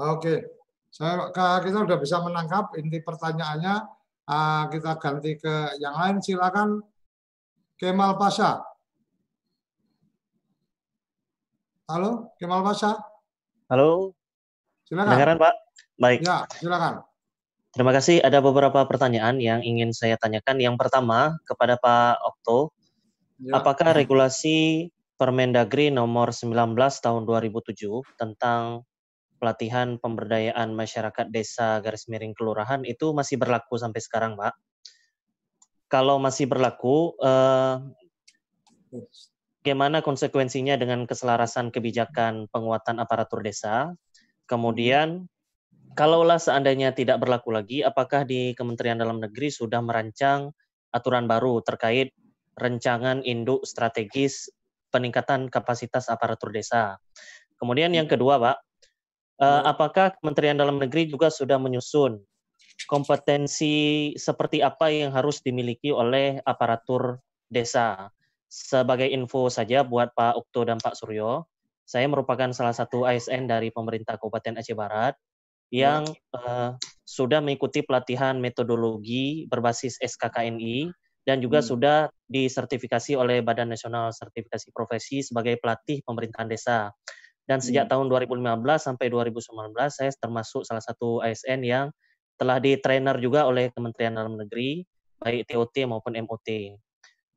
[0.00, 0.42] Oke,
[0.90, 1.30] saya
[1.62, 3.86] kita sudah bisa menangkap inti pertanyaannya.
[4.30, 6.22] Ah, kita ganti ke yang lain.
[6.22, 6.82] Silakan
[7.78, 8.62] Kemal Pasha.
[11.90, 12.94] Halo, Kemal Pasha.
[13.70, 14.14] Halo.
[14.86, 15.14] Silakan.
[15.14, 15.54] Dengaran, Pak.
[15.98, 16.18] Baik.
[16.26, 17.06] Ya, silakan.
[17.70, 18.18] Terima kasih.
[18.22, 20.58] Ada beberapa pertanyaan yang ingin saya tanyakan.
[20.58, 22.74] Yang pertama kepada Pak Okto,
[23.40, 23.60] ya.
[23.60, 24.88] apakah regulasi
[25.20, 27.76] Permendagri nomor 19 tahun 2007
[28.16, 28.88] tentang
[29.36, 34.56] pelatihan pemberdayaan masyarakat desa garis miring kelurahan itu masih berlaku sampai sekarang, Pak?
[35.92, 37.74] Kalau masih berlaku, eh,
[39.60, 43.92] bagaimana konsekuensinya dengan keselarasan kebijakan penguatan aparatur desa.
[44.48, 45.28] Kemudian,
[45.92, 50.48] kalaulah seandainya tidak berlaku lagi, apakah di Kementerian Dalam Negeri sudah merancang
[50.96, 52.16] aturan baru terkait
[52.60, 54.52] rencangan induk strategis
[54.92, 57.00] peningkatan kapasitas aparatur desa.
[57.56, 58.56] Kemudian yang kedua, Pak,
[59.40, 62.20] eh, apakah Kementerian Dalam Negeri juga sudah menyusun
[62.84, 68.12] kompetensi seperti apa yang harus dimiliki oleh aparatur desa?
[68.50, 71.46] sebagai info saja buat Pak Ukto dan Pak Suryo,
[71.86, 75.14] saya merupakan salah satu ASN dari pemerintah Kabupaten Aceh Barat
[75.70, 76.02] yang
[76.34, 76.74] uh,
[77.06, 80.90] sudah mengikuti pelatihan metodologi berbasis SKKNI
[81.24, 81.68] dan juga hmm.
[81.68, 86.90] sudah disertifikasi oleh Badan Nasional Sertifikasi Profesi sebagai pelatih pemerintahan desa.
[87.44, 87.92] Dan sejak hmm.
[87.92, 91.86] tahun 2015 sampai 2019 saya termasuk salah satu ASN yang
[92.40, 94.80] telah di trainer juga oleh Kementerian Dalam Negeri
[95.20, 96.48] baik TOT maupun MOT.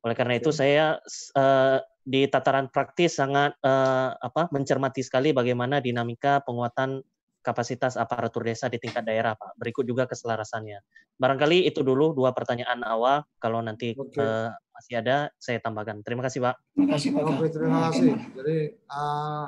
[0.04, 0.96] Oleh karena itu saya
[1.36, 7.00] uh, di tataran praktis sangat uh, apa mencermati sekali bagaimana dinamika penguatan
[7.44, 9.60] kapasitas aparatur desa di tingkat daerah, Pak.
[9.60, 10.80] Berikut juga keselarasannya.
[11.20, 13.22] Barangkali itu dulu dua pertanyaan awal.
[13.36, 14.24] Kalau nanti okay.
[14.24, 16.00] uh, masih ada, saya tambahkan.
[16.00, 16.56] Terima kasih, Pak.
[16.72, 17.22] Terima kasih, Pak.
[17.28, 18.10] Oke, terima kasih.
[18.32, 19.46] Jadi uh,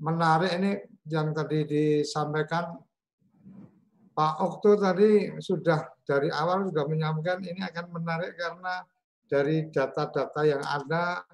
[0.00, 0.72] menarik ini
[1.12, 2.80] yang tadi disampaikan
[4.12, 8.84] Pak Okto tadi sudah dari awal sudah menyampaikan ini akan menarik karena
[9.24, 11.24] dari data-data yang ada,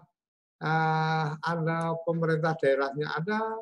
[0.62, 3.58] uh, ada pemerintah daerahnya ada,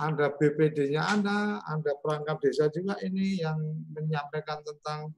[0.00, 3.60] ada BPD-nya ada, ada perangkat desa juga ini yang
[3.92, 5.12] menyampaikan tentang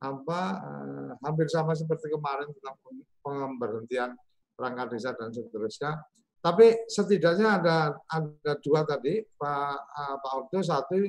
[0.00, 2.76] apa uh, hampir sama seperti kemarin tentang
[3.20, 4.16] pemberhentian
[4.56, 6.00] perangkat desa dan seterusnya.
[6.40, 7.76] Tapi setidaknya ada
[8.08, 11.00] ada dua tadi Pak uh, Pak Ordo satu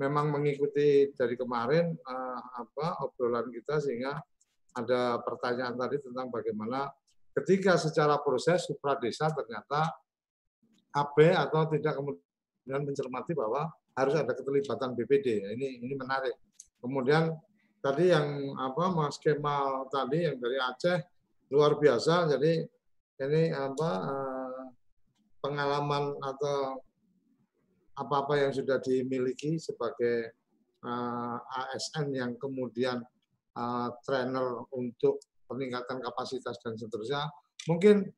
[0.00, 4.16] memang mengikuti dari kemarin uh, apa obrolan kita sehingga
[4.72, 6.88] ada pertanyaan tadi tentang bagaimana
[7.36, 9.92] ketika secara proses supradesa ternyata
[10.92, 12.31] AB atau tidak kemudian
[12.66, 15.56] mencermati bahwa harus ada keterlibatan BPD.
[15.56, 16.36] Ini ini menarik.
[16.80, 17.34] Kemudian
[17.82, 20.98] tadi yang apa Mas Kemal tadi yang dari Aceh
[21.52, 22.30] luar biasa.
[22.32, 22.64] Jadi
[23.22, 24.62] ini apa eh,
[25.42, 26.80] pengalaman atau
[27.98, 30.32] apa-apa yang sudah dimiliki sebagai
[30.80, 33.04] uh, ASN yang kemudian
[33.52, 37.28] uh, trainer untuk peningkatan kapasitas dan seterusnya.
[37.68, 38.08] Mungkin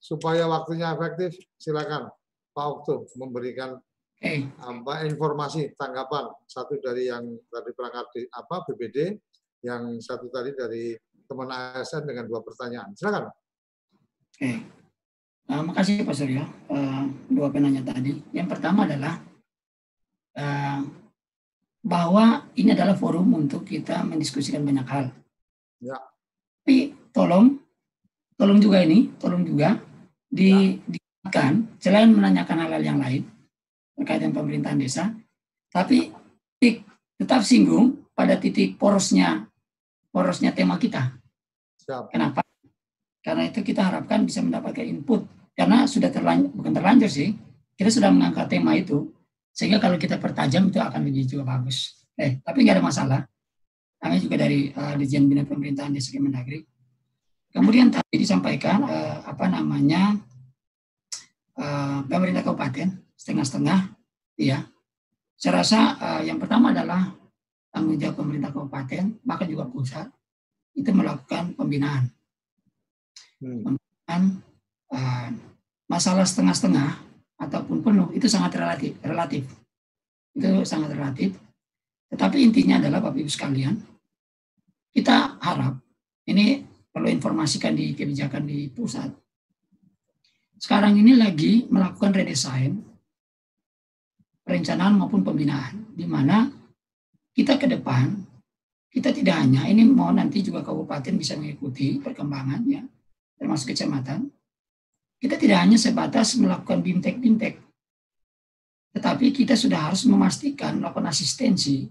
[0.00, 2.08] supaya waktunya efektif, silakan
[2.54, 3.74] Pak Okto memberikan
[4.14, 4.46] okay.
[4.62, 9.18] apa informasi tanggapan satu dari yang tadi perangkat di, apa BPD,
[9.66, 10.94] yang satu tadi dari
[11.26, 12.94] teman ASN dengan dua pertanyaan.
[12.94, 13.26] Silakan.
[13.26, 14.38] Oke.
[14.38, 14.56] Okay.
[15.44, 16.44] Uh, makasih Pak Suryo.
[16.70, 18.22] Uh, dua penanya tadi.
[18.32, 19.20] Yang pertama adalah
[20.38, 20.80] uh,
[21.84, 25.06] bahwa ini adalah forum untuk kita mendiskusikan banyak hal.
[25.84, 26.00] Ya.
[26.64, 27.60] Tapi tolong,
[28.40, 29.76] tolong juga ini, tolong juga
[30.32, 31.03] di, ya.
[31.80, 33.24] Selain menanyakan hal-hal yang lain
[33.96, 35.14] terkait dengan pemerintahan desa,
[35.72, 36.12] tapi
[37.18, 39.46] tetap singgung pada titik porosnya
[40.14, 41.14] porosnya tema kita.
[41.82, 42.14] Siap.
[42.14, 42.44] Kenapa?
[43.24, 47.32] Karena itu kita harapkan bisa mendapatkan input karena sudah terlanjur bukan terlanjur sih
[47.74, 49.10] kita sudah mengangkat tema itu
[49.54, 52.06] sehingga kalau kita pertajam itu akan lebih juga bagus.
[52.14, 53.20] Eh tapi nggak ada masalah.
[53.98, 56.60] Kami juga dari uh, Dirjen Bina Pemerintahan Desa Kemendagri.
[57.48, 60.18] Kemudian tadi disampaikan uh, apa namanya
[61.58, 62.88] uh, pemerintah kabupaten
[63.18, 63.94] setengah-setengah,
[64.38, 64.66] ya.
[65.34, 67.10] Saya rasa uh, yang pertama adalah
[67.74, 70.06] tanggung jawab pemerintah kabupaten bahkan juga pusat
[70.78, 72.10] itu melakukan pembinaan.
[73.42, 73.60] Hmm.
[73.66, 74.22] Pembinaan
[74.94, 75.28] uh,
[75.90, 77.02] masalah setengah-setengah
[77.38, 79.42] ataupun penuh itu sangat relatif, relatif.
[80.34, 81.34] Itu sangat relatif.
[82.10, 83.74] Tetapi intinya adalah Bapak Ibu sekalian,
[84.94, 85.82] kita harap
[86.30, 86.62] ini
[86.94, 89.10] perlu informasikan di kebijakan di pusat.
[90.58, 92.80] Sekarang ini lagi melakukan redesign
[94.44, 96.46] perencanaan maupun pembinaan, di mana
[97.32, 98.24] kita ke depan
[98.94, 102.86] kita tidak hanya ini mau nanti juga kabupaten bisa mengikuti perkembangannya,
[103.34, 104.30] termasuk kecamatan,
[105.18, 107.58] kita tidak hanya sebatas melakukan bimtek-bimtek,
[108.94, 111.90] tetapi kita sudah harus memastikan melakukan asistensi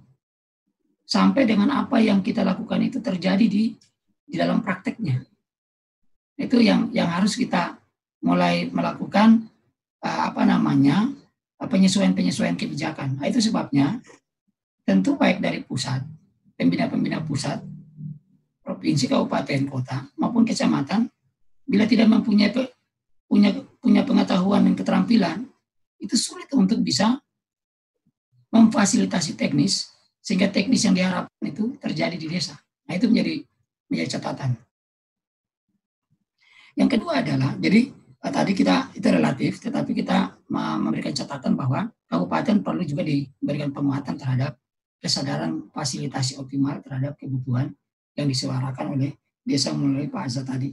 [1.03, 3.75] sampai dengan apa yang kita lakukan itu terjadi di
[4.23, 5.19] di dalam prakteknya.
[6.39, 7.72] Itu yang yang harus kita
[8.23, 9.51] mulai melakukan
[9.99, 11.11] uh, apa namanya
[11.59, 13.19] penyesuaian-penyesuaian kebijakan.
[13.19, 13.99] Nah, itu sebabnya
[14.83, 16.03] tentu baik dari pusat,
[16.59, 17.63] pembina-pembina pusat,
[18.63, 21.07] provinsi, kabupaten, kota maupun kecamatan,
[21.63, 22.51] bila tidak mempunyai
[23.27, 25.39] punya punya pengetahuan dan keterampilan,
[25.99, 27.19] itu sulit untuk bisa
[28.51, 29.89] memfasilitasi teknis
[30.23, 32.55] sehingga teknis yang diharapkan itu terjadi di desa.
[32.87, 33.43] Nah itu menjadi
[33.87, 34.55] menjadi catatan.
[36.75, 42.63] Yang kedua adalah jadi eh, tadi kita itu relatif, tetapi kita memberikan catatan bahwa kabupaten
[42.63, 44.55] perlu juga diberikan penguatan terhadap
[45.03, 47.75] kesadaran fasilitasi optimal terhadap kebutuhan
[48.15, 49.11] yang disuarakan oleh
[49.43, 50.71] desa melalui Pak Azza tadi.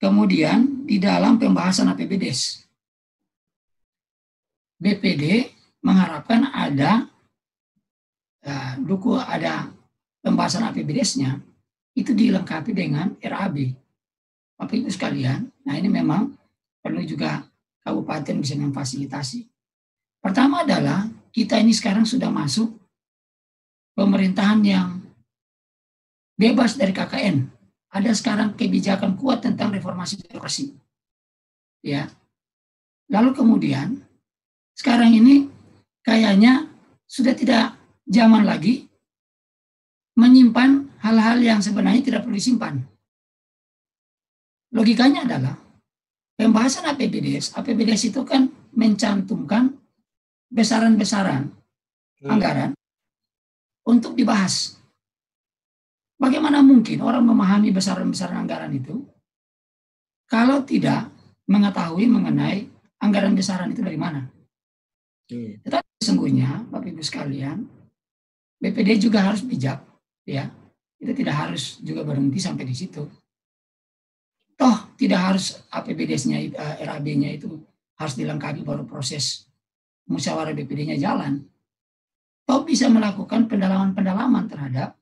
[0.00, 2.64] Kemudian di dalam pembahasan APBDes,
[4.80, 5.52] BPD
[5.84, 7.08] mengharapkan ada
[8.40, 9.68] ya, duku ada
[10.24, 11.40] pembahasan APBDes-nya
[11.96, 13.79] itu dilengkapi dengan RAB.
[14.60, 16.36] Bapak Ibu sekalian, nah ini memang
[16.84, 17.48] perlu juga
[17.80, 19.48] kabupaten bisa memfasilitasi.
[20.20, 22.68] Pertama adalah kita ini sekarang sudah masuk
[23.96, 25.00] pemerintahan yang
[26.36, 27.48] bebas dari KKN
[27.90, 30.76] ada sekarang kebijakan kuat tentang reformasi birokrasi.
[31.82, 32.12] Ya.
[33.10, 34.04] Lalu kemudian
[34.78, 35.50] sekarang ini
[36.06, 36.70] kayaknya
[37.10, 37.74] sudah tidak
[38.06, 38.86] zaman lagi
[40.14, 42.86] menyimpan hal-hal yang sebenarnya tidak perlu disimpan.
[44.70, 45.54] Logikanya adalah
[46.38, 49.74] pembahasan APBDes, APBDes itu kan mencantumkan
[50.50, 51.50] besaran-besaran
[52.22, 52.30] hmm.
[52.30, 52.70] anggaran
[53.86, 54.78] untuk dibahas.
[56.20, 59.02] Bagaimana mungkin orang memahami besaran-besaran anggaran itu
[60.30, 61.10] kalau tidak
[61.50, 62.70] mengetahui mengenai
[63.02, 64.30] anggaran besaran itu dari mana?
[65.26, 65.58] Hmm.
[65.66, 67.66] Tetapi sesungguhnya, Bapak Ibu sekalian,
[68.60, 69.82] BPD juga harus bijak,
[70.22, 70.46] ya.
[71.00, 73.02] Itu tidak harus juga berhenti sampai di situ.
[75.00, 77.56] Tidak harus APBD-nya, uh, eh, RAB-nya itu
[77.96, 79.48] harus dilengkapi baru proses
[80.04, 81.40] musyawarah BPD-nya jalan.
[82.44, 85.00] Toh bisa melakukan pendalaman-pendalaman terhadap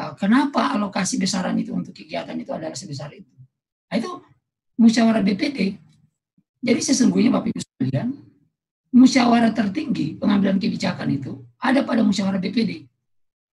[0.00, 3.28] Ah, kenapa alokasi besaran itu untuk kegiatan itu adalah sebesar itu.
[3.92, 4.10] Nah itu
[4.80, 5.76] musyawarah BPD.
[6.64, 8.08] Jadi sesungguhnya Bapak Ibu sekalian,
[8.96, 12.88] musyawarah tertinggi pengambilan kebijakan itu ada pada musyawarah BPD.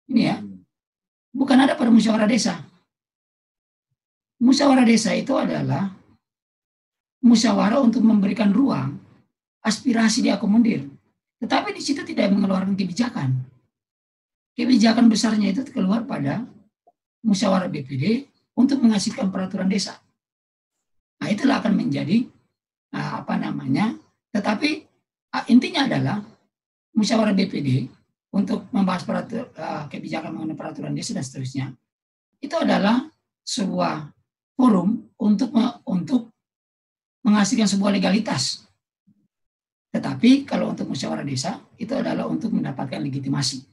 [0.08, 0.40] Ini ya.
[1.36, 2.62] Bukan ada pada musyawarah desa.
[4.40, 5.92] Musyawarah desa itu adalah
[7.20, 8.96] musyawarah untuk memberikan ruang
[9.60, 10.88] aspirasi diakomodir.
[11.40, 13.36] Tetapi di situ tidak mengeluarkan kebijakan
[14.56, 16.44] kebijakan besarnya itu keluar pada
[17.24, 19.96] musyawarah BPD untuk menghasilkan peraturan desa.
[21.20, 22.28] Nah, itulah akan menjadi
[22.92, 23.96] nah, apa namanya?
[24.32, 24.70] Tetapi
[25.32, 26.20] ah, intinya adalah
[26.92, 27.88] musyawarah BPD
[28.30, 31.66] untuk membahas peratur, uh, kebijakan mengenai peraturan desa dan seterusnya
[32.38, 33.10] itu adalah
[33.42, 34.06] sebuah
[34.60, 35.48] forum untuk
[35.88, 36.28] untuk
[37.24, 38.68] menghasilkan sebuah legalitas.
[39.88, 43.64] Tetapi kalau untuk musyawarah desa itu adalah untuk mendapatkan legitimasi.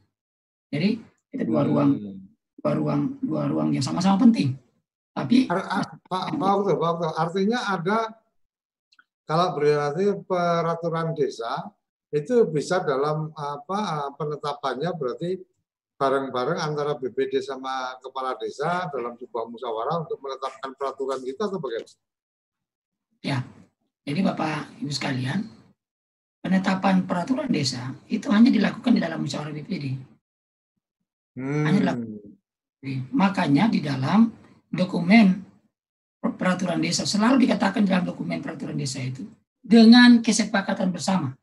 [0.72, 1.04] Jadi
[1.36, 1.70] itu dua hmm.
[1.70, 1.92] ruang
[2.58, 4.56] dua ruang dua ruang yang sama-sama penting.
[5.12, 8.16] Tapi Pak Pak Pak artinya ada
[9.28, 11.68] kalau berarti peraturan desa
[12.16, 15.36] itu bisa dalam apa penetapannya berarti
[15.98, 21.98] bareng-bareng antara BPD sama kepala desa dalam sebuah musyawarah untuk menetapkan peraturan kita atau bagaimana?
[23.26, 23.42] Ya,
[24.06, 25.50] jadi Bapak Ibu sekalian,
[26.46, 29.86] penetapan peraturan desa itu hanya dilakukan di dalam musyawarah BPD.
[31.34, 31.66] Hmm.
[31.66, 32.18] Hanya dilakukan.
[33.12, 34.30] Makanya di dalam
[34.70, 35.44] dokumen
[36.22, 39.26] peraturan desa selalu dikatakan dalam dokumen peraturan desa itu
[39.60, 41.34] dengan kesepakatan bersama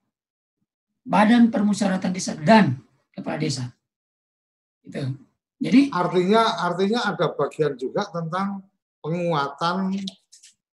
[1.04, 2.80] Badan Permusyawaratan Desa dan
[3.12, 3.68] kepala desa
[4.86, 5.00] itu.
[5.64, 8.60] Jadi artinya artinya ada bagian juga tentang
[9.00, 9.96] penguatan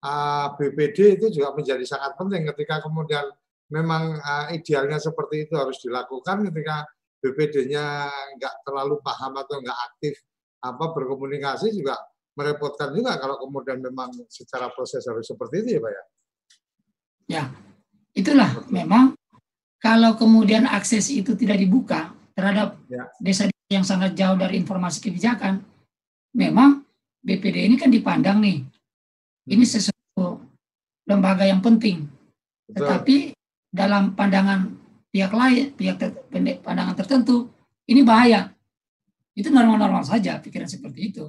[0.01, 3.25] uh, ah, BPD itu juga menjadi sangat penting ketika kemudian
[3.69, 6.89] memang uh, idealnya seperti itu harus dilakukan ketika
[7.19, 8.07] BPD-nya
[8.39, 10.15] nggak terlalu paham atau nggak aktif
[10.63, 11.99] apa berkomunikasi juga
[12.33, 16.03] merepotkan juga kalau kemudian memang secara proses harus seperti itu ya Pak ya.
[17.29, 17.43] Ya,
[18.15, 19.13] itulah memang
[19.77, 23.05] kalau kemudian akses itu tidak dibuka terhadap ya.
[23.21, 25.61] desa yang sangat jauh dari informasi kebijakan,
[26.33, 26.81] memang
[27.21, 28.65] BPD ini kan dipandang nih,
[29.45, 29.73] ini hmm.
[29.77, 30.41] sesuatu
[31.05, 32.09] lembaga yang penting.
[32.73, 33.37] Tetapi
[33.69, 34.73] dalam pandangan
[35.13, 36.09] pihak lain, pihak ter,
[36.65, 37.53] pandangan tertentu,
[37.85, 38.49] ini bahaya.
[39.37, 41.25] Itu normal-normal saja pikiran seperti itu.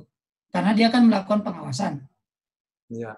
[0.49, 1.95] Karena dia akan melakukan pengawasan.
[2.91, 3.15] Ya.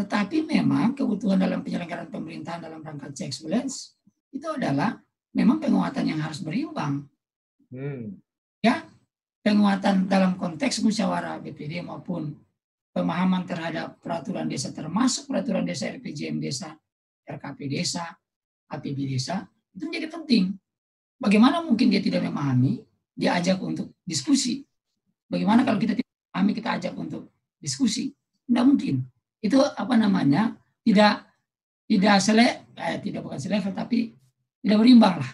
[0.00, 4.00] tetapi memang kebutuhan dalam penyelenggaraan pemerintahan dalam rangka checks balance
[4.32, 4.96] itu adalah
[5.36, 7.04] memang penguatan yang harus berimbang.
[7.68, 8.23] Hmm
[8.64, 8.80] ya
[9.44, 12.32] penguatan dalam konteks musyawarah BPD maupun
[12.96, 16.72] pemahaman terhadap peraturan desa termasuk peraturan desa RPJM desa,
[17.28, 18.08] RKP desa,
[18.72, 19.44] APB desa
[19.74, 20.56] itu menjadi penting.
[21.20, 22.80] Bagaimana mungkin dia tidak memahami,
[23.12, 24.64] dia ajak untuk diskusi.
[25.28, 27.22] Bagaimana kalau kita tidak memahami, kita ajak untuk
[27.58, 28.14] diskusi?
[28.46, 29.04] Tidak mungkin.
[29.42, 30.56] Itu apa namanya?
[30.84, 31.12] Tidak
[31.84, 34.12] tidak sele, eh, tidak bukan selevel tapi
[34.64, 35.30] tidak berimbang lah.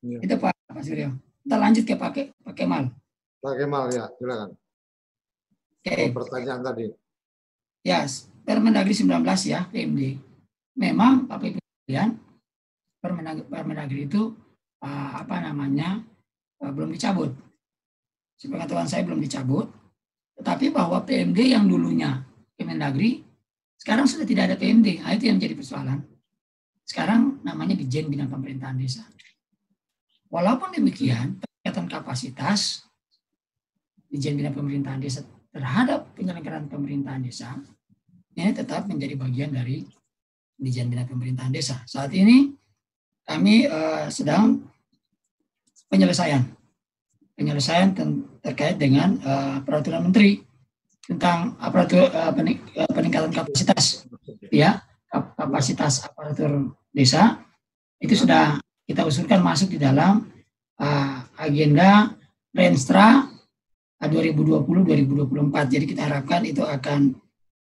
[0.00, 0.18] Ya.
[0.24, 1.27] Itu Pak Suryo.
[1.48, 2.92] Kita lanjut ke Pak, Pak Kemal.
[3.40, 4.52] Pak Kemal ya, silakan.
[4.52, 5.88] Oke.
[5.88, 6.12] Okay.
[6.12, 6.92] pertanyaan tadi.
[7.88, 10.20] Ya, yes, Permendagri 19 ya, PMD.
[10.76, 12.20] Memang Ibu sekalian,
[13.00, 14.36] Permendagri, Permendagri itu
[14.84, 16.04] uh, apa namanya
[16.60, 17.32] uh, belum dicabut.
[18.36, 19.72] Sepengetahuan saya belum dicabut.
[20.36, 22.28] Tetapi bahwa PMD yang dulunya
[22.60, 23.24] Kemendagri,
[23.80, 25.00] sekarang sudah tidak ada PMD.
[25.00, 26.04] Nah, itu yang menjadi persoalan.
[26.84, 29.08] Sekarang namanya Dijen Bina Pemerintahan Desa.
[30.28, 32.84] Walaupun demikian, peningkatan kapasitas
[34.08, 37.56] Dijen Bina Pemerintahan Desa terhadap penyelenggaraan pemerintahan desa
[38.36, 39.84] ini tetap menjadi bagian dari
[40.54, 41.80] Dijen Bina Pemerintahan Desa.
[41.88, 42.52] Saat ini
[43.24, 44.62] kami uh, sedang
[45.88, 46.44] penyelesaian.
[47.36, 47.94] Penyelesaian
[48.42, 50.42] terkait dengan uh, peraturan menteri
[51.08, 52.32] tentang aparatur uh,
[52.92, 54.04] peningkatan kapasitas.
[54.52, 57.40] Ya kapasitas aparatur desa
[57.98, 60.24] itu sudah kita usulkan masuk di dalam
[60.80, 62.16] uh, agenda
[62.56, 63.28] Renstra
[64.00, 65.68] 2020-2024.
[65.68, 67.12] Jadi kita harapkan itu akan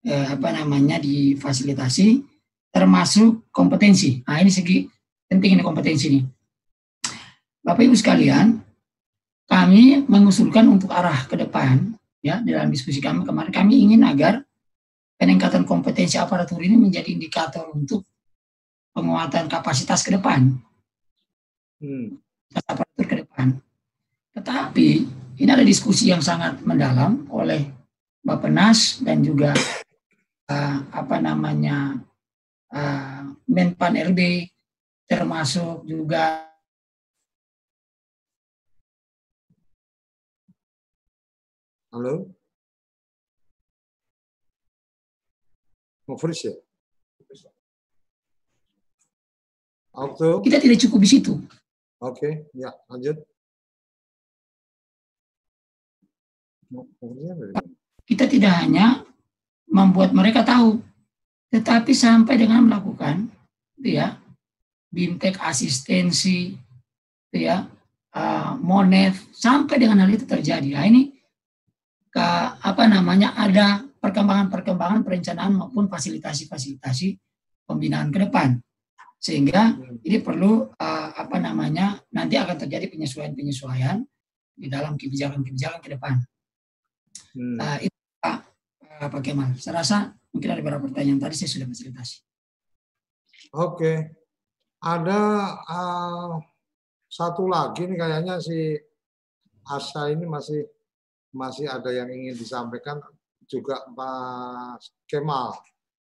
[0.07, 2.23] uh, apa namanya difasilitasi
[2.71, 4.23] termasuk kompetensi.
[4.23, 4.87] Nah ini segi
[5.27, 6.21] penting ini kompetensi ini.
[7.67, 8.63] Bapak Ibu sekalian,
[9.51, 14.47] kami mengusulkan untuk arah ke depan ya dalam diskusi kami kemarin kami ingin agar
[15.19, 18.07] peningkatan kompetensi aparatur ini menjadi indikator untuk
[18.95, 20.55] penguatan kapasitas ke depan
[21.81, 22.17] hmm.
[23.05, 23.57] ke depan.
[24.37, 24.89] Tetapi
[25.41, 27.73] ini ada diskusi yang sangat mendalam oleh
[28.25, 29.53] Bapak Nas dan juga
[30.51, 32.01] uh, apa namanya
[32.73, 34.51] uh, Menpan RB
[35.07, 36.43] termasuk juga
[41.97, 42.29] Halo?
[46.05, 46.53] Mau ya?
[49.97, 50.45] Auto.
[50.45, 51.33] Kita tidak cukup di situ.
[51.97, 53.17] Oke, ya lanjut.
[58.05, 59.01] Kita tidak hanya
[59.71, 60.83] membuat mereka tahu,
[61.49, 63.31] tetapi sampai dengan melakukan,
[63.81, 64.19] itu ya,
[64.93, 66.55] bimtek asistensi,
[67.31, 67.65] itu ya,
[68.13, 70.69] uh, monet, sampai dengan hal itu terjadi.
[70.77, 71.17] Nah ini
[72.17, 77.13] apa namanya ada perkembangan-perkembangan perencanaan maupun fasilitasi-fasilitasi
[77.69, 78.57] pembinaan ke depan.
[79.17, 80.07] Sehingga hmm.
[80.07, 84.05] ini perlu uh, apa namanya nanti akan terjadi penyesuaian-penyesuaian
[84.57, 86.15] di dalam kebijakan-kebijakan ke depan.
[87.37, 87.59] Hmm.
[87.59, 88.37] Uh, itu Pak,
[89.03, 89.57] uh, Pak Kemal.
[89.59, 89.97] Saya rasa
[90.33, 92.17] mungkin ada beberapa pertanyaan tadi saya sudah fasilitasi.
[93.57, 93.93] Oke,
[94.85, 95.21] ada
[95.65, 96.37] uh,
[97.09, 98.77] satu lagi nih kayaknya si
[99.67, 100.63] Asa ini masih
[101.35, 103.03] masih ada yang ingin disampaikan
[103.47, 105.55] juga Pak Kemal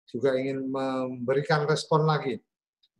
[0.08, 2.38] juga ingin memberikan respon lagi.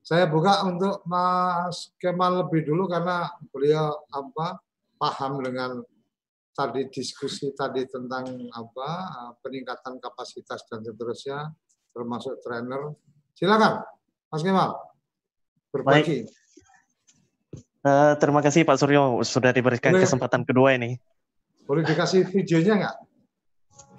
[0.04, 4.60] Saya buka untuk Mas Kemal lebih dulu karena beliau apa
[5.00, 5.80] paham dengan
[6.52, 8.88] tadi diskusi tadi tentang apa
[9.40, 11.56] peningkatan kapasitas dan seterusnya
[11.96, 12.92] termasuk trainer.
[13.32, 13.80] Silakan
[14.28, 14.76] Mas Kemal
[15.72, 16.28] berbagi.
[16.28, 16.44] Baik.
[17.84, 21.00] Uh, terima kasih Pak Suryo sudah diberikan boleh, kesempatan kedua ini.
[21.64, 22.96] Boleh dikasih videonya nggak?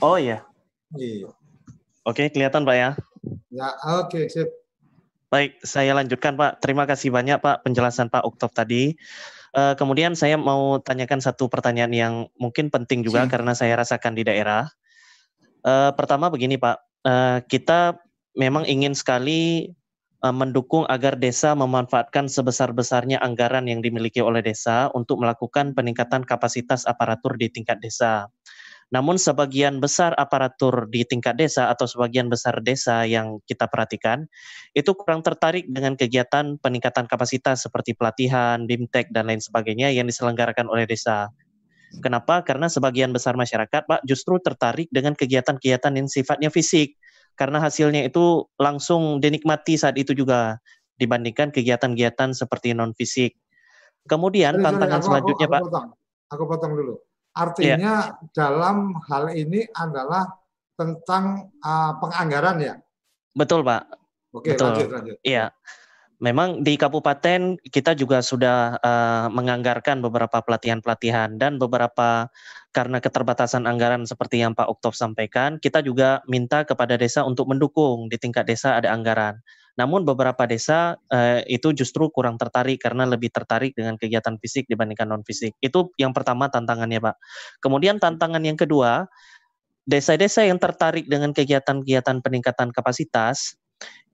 [0.05, 0.45] Oh iya.
[0.93, 1.33] Iya.
[2.05, 2.89] Oke, kelihatan Pak ya?
[3.49, 4.64] Ya, oke, okay, sip.
[5.29, 6.61] Baik, saya lanjutkan Pak.
[6.61, 8.93] Terima kasih banyak Pak penjelasan Pak Oktob tadi.
[9.55, 13.31] Uh, kemudian saya mau tanyakan satu pertanyaan yang mungkin penting juga Sip.
[13.31, 14.67] karena saya rasakan di daerah.
[15.65, 17.97] Uh, pertama begini Pak, uh, kita
[18.35, 19.73] memang ingin sekali
[20.25, 26.89] Eh, mendukung agar desa memanfaatkan sebesar-besarnya anggaran yang dimiliki oleh desa untuk melakukan peningkatan kapasitas
[26.89, 28.25] aparatur di tingkat desa.
[28.95, 34.23] Namun sebagian besar aparatur di tingkat desa atau sebagian besar desa yang kita perhatikan
[34.71, 40.71] itu kurang tertarik dengan kegiatan peningkatan kapasitas seperti pelatihan, BIMTEK dan lain sebagainya yang diselenggarakan
[40.71, 41.27] oleh desa.
[41.99, 42.39] Kenapa?
[42.47, 46.95] Karena sebagian besar masyarakat, Pak, justru tertarik dengan kegiatan-kegiatan yang sifatnya fisik,
[47.35, 50.63] karena hasilnya itu langsung dinikmati saat itu juga
[50.95, 53.35] dibandingkan kegiatan-kegiatan seperti non fisik.
[54.07, 55.67] Kemudian sorry, tantangan sorry, aku, selanjutnya aku, aku Pak.
[55.67, 55.87] Potong.
[56.31, 56.95] Aku potong dulu.
[57.35, 58.31] Artinya ya.
[58.31, 60.23] dalam hal ini adalah
[60.79, 62.75] tentang uh, penganggaran ya.
[63.35, 63.83] Betul Pak.
[64.31, 64.71] Oke Betul.
[64.71, 65.17] lanjut lanjut.
[65.23, 65.51] Iya.
[66.23, 72.31] Memang di kabupaten kita juga sudah uh, menganggarkan beberapa pelatihan-pelatihan dan beberapa
[72.71, 78.07] karena keterbatasan anggaran seperti yang Pak Oktob sampaikan, kita juga minta kepada desa untuk mendukung
[78.07, 79.43] di tingkat desa ada anggaran.
[79.75, 85.11] Namun beberapa desa uh, itu justru kurang tertarik karena lebih tertarik dengan kegiatan fisik dibandingkan
[85.11, 85.51] non fisik.
[85.59, 87.15] Itu yang pertama tantangannya, Pak.
[87.59, 89.03] Kemudian tantangan yang kedua,
[89.83, 93.59] desa-desa yang tertarik dengan kegiatan-kegiatan peningkatan kapasitas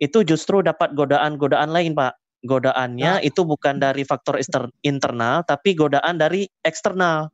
[0.02, 2.18] itu justru dapat godaan-godaan lain, Pak.
[2.42, 3.24] Godaannya nah.
[3.24, 4.42] itu bukan dari faktor
[4.82, 7.30] internal, tapi godaan dari eksternal.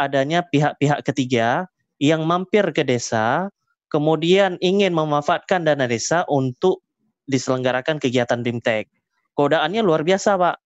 [0.00, 1.68] Adanya pihak-pihak ketiga
[2.00, 3.52] yang mampir ke desa,
[3.92, 6.85] kemudian ingin memanfaatkan dana desa untuk
[7.26, 8.88] diselenggarakan kegiatan BIMTEK.
[9.36, 10.56] Godaannya luar biasa, Pak.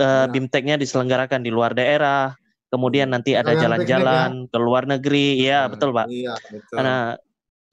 [0.00, 2.32] Uh, BIMTEKnya diselenggarakan di luar daerah,
[2.72, 4.48] kemudian nanti ada jalan-jalan ya.
[4.48, 6.06] ke luar negeri, ya nah, betul Pak.
[6.08, 6.76] Iya, betul.
[6.80, 7.02] Nah,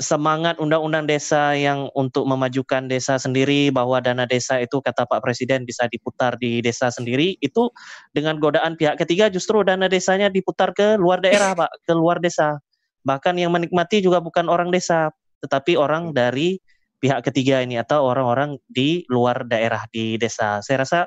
[0.02, 5.64] semangat undang-undang desa yang untuk memajukan desa sendiri bahwa dana desa itu kata Pak Presiden
[5.64, 7.70] bisa diputar di desa sendiri itu
[8.12, 12.58] dengan godaan pihak ketiga justru dana desanya diputar ke luar daerah Pak ke luar desa
[13.06, 15.14] bahkan yang menikmati juga bukan orang desa
[15.46, 16.58] tetapi orang dari
[17.04, 20.64] pihak ketiga ini atau orang-orang di luar daerah di desa.
[20.64, 21.00] Saya rasa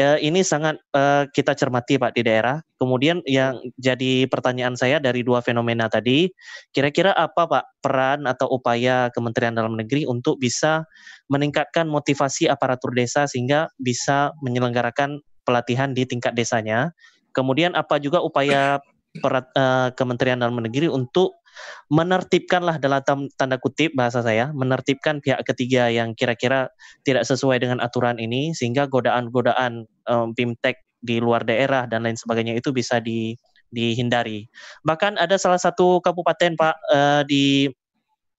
[0.00, 2.64] ya, ini sangat uh, kita cermati Pak di daerah.
[2.80, 6.32] Kemudian yang jadi pertanyaan saya dari dua fenomena tadi,
[6.72, 10.88] kira-kira apa Pak peran atau upaya Kementerian Dalam Negeri untuk bisa
[11.28, 16.96] meningkatkan motivasi aparatur desa sehingga bisa menyelenggarakan pelatihan di tingkat desanya.
[17.36, 18.80] Kemudian apa juga upaya
[19.20, 21.43] perat, uh, Kementerian Dalam Negeri untuk
[21.92, 23.02] menertibkanlah dalam
[23.36, 26.72] tanda kutip bahasa saya, menertibkan pihak ketiga yang kira-kira
[27.04, 32.56] tidak sesuai dengan aturan ini sehingga godaan-godaan um, BIMTEK di luar daerah dan lain sebagainya
[32.56, 33.36] itu bisa di,
[33.68, 34.48] dihindari.
[34.86, 37.68] Bahkan ada salah satu kabupaten Pak uh, di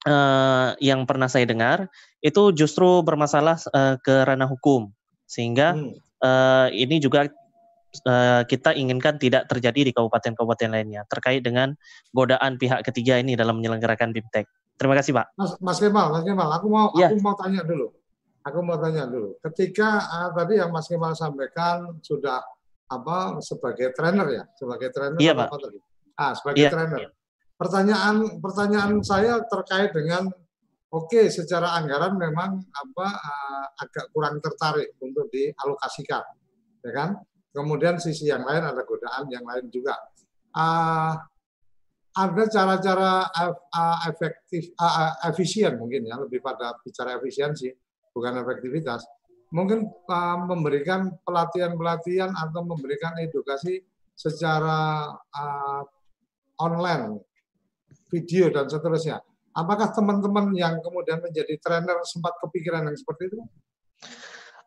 [0.06, 1.86] uh, yang pernah saya dengar
[2.24, 4.90] itu justru bermasalah uh, ke ranah hukum
[5.30, 5.94] sehingga hmm.
[6.22, 7.30] uh, ini juga
[8.04, 11.72] Eh, kita inginkan tidak terjadi di kabupaten-kabupaten lainnya terkait dengan
[12.12, 14.46] godaan pihak ketiga ini dalam menyelenggarakan BIMTEK.
[14.76, 15.26] Terima kasih Pak.
[15.40, 17.08] Mas, Mas Kemal, Mas Kemal, aku mau ya.
[17.08, 17.88] aku mau tanya dulu.
[18.46, 19.34] Aku mau tanya dulu.
[19.42, 22.44] Ketika uh, tadi yang Mas Kemal sampaikan sudah
[22.86, 25.58] apa sebagai trainer ya, sebagai trainer iya, apa Pak.
[25.58, 25.78] tadi?
[26.14, 26.98] Ah, sebagai ya, trainer.
[27.02, 27.10] Ya.
[27.56, 30.28] Pertanyaan pertanyaan saya terkait dengan
[30.92, 36.24] oke okay, secara anggaran memang apa uh, agak kurang tertarik untuk dialokasikan,
[36.84, 37.10] ya kan?
[37.56, 39.96] Kemudian sisi yang lain ada godaan yang lain juga.
[40.52, 41.16] Uh,
[42.16, 47.72] ada cara-cara uh, efektif, uh, efisien mungkin ya, lebih pada bicara efisiensi,
[48.12, 49.08] bukan efektivitas.
[49.56, 53.80] Mungkin uh, memberikan pelatihan-pelatihan atau memberikan edukasi
[54.12, 55.82] secara uh,
[56.60, 57.20] online,
[58.12, 59.20] video dan seterusnya.
[59.56, 63.40] Apakah teman-teman yang kemudian menjadi trainer sempat kepikiran yang seperti itu?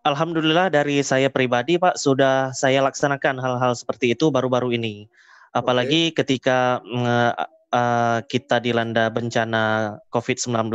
[0.10, 5.06] Alhamdulillah dari saya pribadi Pak sudah saya laksanakan hal-hal seperti itu baru-baru ini.
[5.54, 6.26] Apalagi okay.
[6.26, 10.74] ketika uh, kita dilanda bencana COVID-19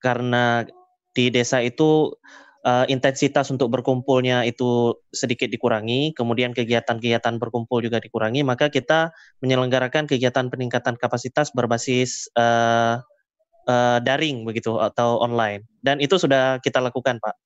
[0.00, 0.64] karena
[1.12, 2.16] di desa itu
[2.64, 9.12] uh, intensitas untuk berkumpulnya itu sedikit dikurangi, kemudian kegiatan-kegiatan berkumpul juga dikurangi, maka kita
[9.44, 13.00] menyelenggarakan kegiatan peningkatan kapasitas berbasis uh,
[13.68, 15.64] uh, daring begitu atau online.
[15.84, 17.45] Dan itu sudah kita lakukan, Pak.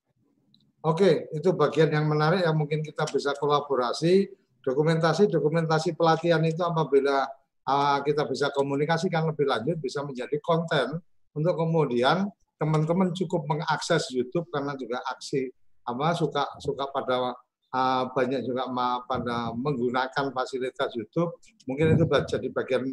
[0.80, 4.32] Oke, itu bagian yang menarik yang mungkin kita bisa kolaborasi.
[4.64, 7.28] Dokumentasi-dokumentasi pelatihan itu apabila
[7.68, 10.96] uh, kita bisa komunikasikan lebih lanjut bisa menjadi konten.
[11.36, 15.52] Untuk kemudian teman-teman cukup mengakses YouTube karena juga aksi
[15.84, 17.36] apa suka suka pada
[17.72, 21.36] uh, banyak juga ma, pada menggunakan fasilitas YouTube.
[21.68, 22.84] Mungkin itu jadi bagian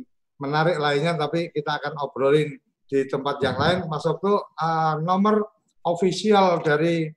[0.44, 2.52] menarik lainnya tapi kita akan obrolin
[2.88, 3.78] di tempat yang lain.
[3.88, 5.44] Mas Okto uh, nomor
[5.84, 7.08] official dari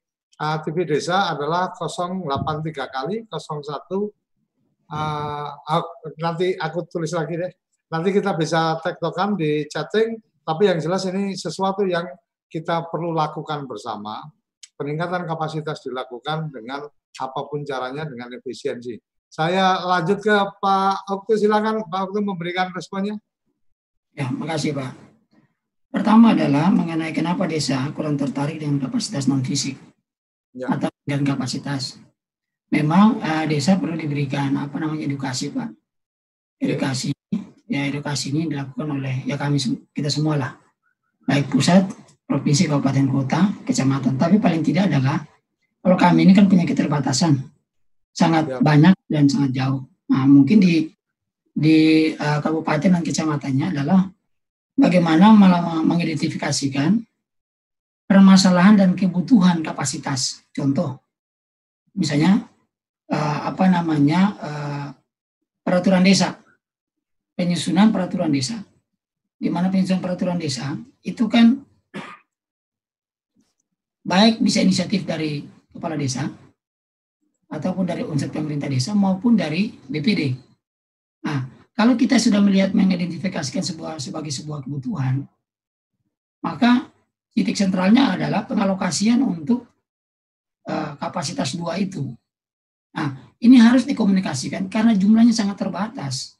[0.40, 2.24] uh, TV Desa adalah 083
[2.72, 4.20] kali 01
[4.90, 5.48] uh,
[6.18, 7.52] nanti aku tulis lagi deh.
[7.90, 10.14] Nanti kita bisa tektokan di chatting,
[10.46, 12.06] tapi yang jelas ini sesuatu yang
[12.46, 14.30] kita perlu lakukan bersama.
[14.78, 16.86] Peningkatan kapasitas dilakukan dengan
[17.18, 18.94] apa pun caranya dengan efisiensi.
[19.26, 23.18] Saya lanjut ke Pak Okto, silakan Pak Okto memberikan responnya.
[24.14, 24.90] Ya, makasih Pak.
[25.90, 29.90] Pertama adalah mengenai kenapa desa kurang tertarik dengan kapasitas non fisik
[30.54, 30.66] ya.
[30.70, 31.98] atau dengan kapasitas.
[32.70, 35.74] Memang uh, desa perlu diberikan apa namanya edukasi pak.
[36.60, 37.10] Edukasi
[37.70, 39.58] ya edukasi ini dilakukan oleh ya kami
[39.94, 40.52] kita semua lah
[41.26, 41.86] baik pusat
[42.26, 44.14] provinsi kabupaten kota kecamatan.
[44.14, 45.18] Tapi paling tidak adalah
[45.82, 47.42] kalau kami ini kan punya keterbatasan.
[48.10, 48.58] Sangat ya.
[48.58, 49.86] banyak dan sangat jauh.
[50.10, 50.90] Nah mungkin di
[51.50, 54.06] di uh, kabupaten dan kecamatannya adalah
[54.78, 57.02] bagaimana malah mengidentifikasikan
[58.10, 60.98] permasalahan dan kebutuhan kapasitas contoh
[61.94, 62.50] misalnya
[63.10, 64.88] uh, apa namanya uh,
[65.70, 66.38] peraturan desa,
[67.38, 68.58] penyusunan peraturan desa.
[69.40, 71.56] Di mana penyusunan peraturan desa itu kan
[74.04, 76.28] baik bisa inisiatif dari kepala desa
[77.48, 80.36] ataupun dari unsur pemerintah desa maupun dari BPD.
[81.24, 85.24] Nah, kalau kita sudah melihat mengidentifikasikan sebuah sebagai sebuah kebutuhan,
[86.44, 86.89] maka
[87.40, 89.64] titik sentralnya adalah pengalokasian untuk
[90.68, 92.04] uh, kapasitas dua itu.
[92.92, 96.36] Nah, ini harus dikomunikasikan karena jumlahnya sangat terbatas.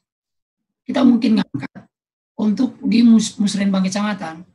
[0.85, 1.89] Kita mungkin ngangkat
[2.37, 4.45] untuk di mus musrenbang kecamatan.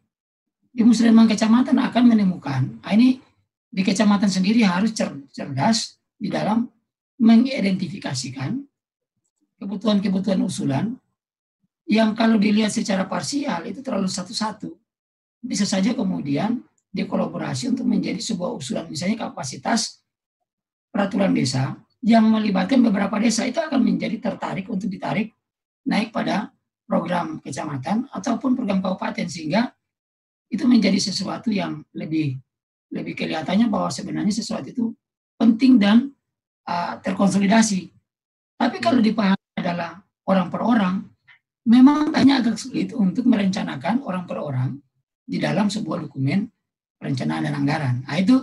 [0.70, 3.16] Di musrenbang kecamatan akan menemukan, nah ini
[3.72, 6.68] di kecamatan sendiri harus cer cerdas di dalam
[7.16, 8.60] mengidentifikasikan
[9.56, 10.92] kebutuhan-kebutuhan usulan
[11.88, 14.68] yang kalau dilihat secara parsial itu terlalu satu-satu.
[15.46, 16.58] Bisa saja kemudian
[16.90, 20.02] dikolaborasi untuk menjadi sebuah usulan misalnya kapasitas
[20.90, 25.30] peraturan desa yang melibatkan beberapa desa itu akan menjadi tertarik untuk ditarik
[25.86, 26.50] naik pada
[26.88, 29.70] program kecamatan ataupun program kabupaten sehingga
[30.48, 32.38] itu menjadi sesuatu yang lebih
[32.94, 34.84] lebih kelihatannya bahwa sebenarnya sesuatu itu
[35.36, 36.14] penting dan
[36.64, 37.90] uh, terkonsolidasi.
[38.56, 40.94] Tapi kalau dipahami adalah orang per orang,
[41.66, 44.78] memang hanya agak sulit untuk merencanakan orang per orang
[45.26, 46.46] di dalam sebuah dokumen
[46.96, 47.94] perencanaan dan anggaran.
[48.06, 48.38] Nah, itu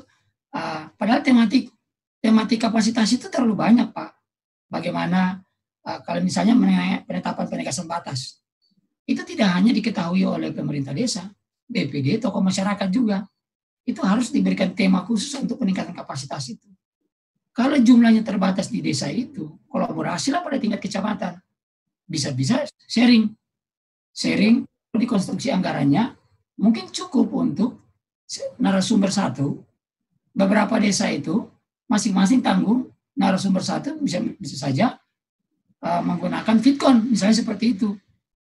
[0.53, 1.71] uh, padahal tematik
[2.19, 4.11] tematik kapasitas itu terlalu banyak, Pak.
[4.67, 5.39] Bagaimana
[5.87, 6.53] uh, kalau misalnya
[7.07, 8.43] penetapan penegasan batas.
[9.03, 11.27] Itu tidak hanya diketahui oleh pemerintah desa,
[11.67, 13.27] BPD, tokoh masyarakat juga.
[13.83, 16.71] Itu harus diberikan tema khusus untuk peningkatan kapasitas itu.
[17.51, 21.35] Kalau jumlahnya terbatas di desa itu, kolaborasilah pada tingkat kecamatan.
[22.07, 23.27] Bisa-bisa sharing.
[24.15, 24.63] Sharing
[24.95, 26.22] di konstruksi anggarannya
[26.59, 27.81] mungkin cukup untuk
[28.57, 29.61] narasumber satu.
[30.33, 31.45] Beberapa desa itu
[31.85, 34.97] masing-masing tanggung narasumber satu bisa bisa saja
[35.85, 37.93] uh, menggunakan Fitcon misalnya seperti itu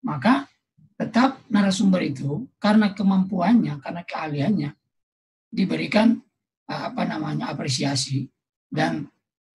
[0.02, 0.50] maka
[0.98, 4.70] tetap narasumber itu karena kemampuannya karena keahliannya
[5.54, 6.18] diberikan
[6.66, 8.26] uh, apa namanya apresiasi
[8.74, 9.06] dan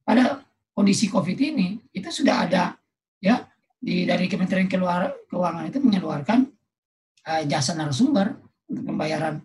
[0.07, 2.79] pada kondisi COVID ini itu sudah ada
[3.19, 3.43] ya
[3.83, 6.47] di dari Kementerian Keluar, Keuangan itu mengeluarkan
[7.27, 9.43] uh, jasa narasumber untuk pembayaran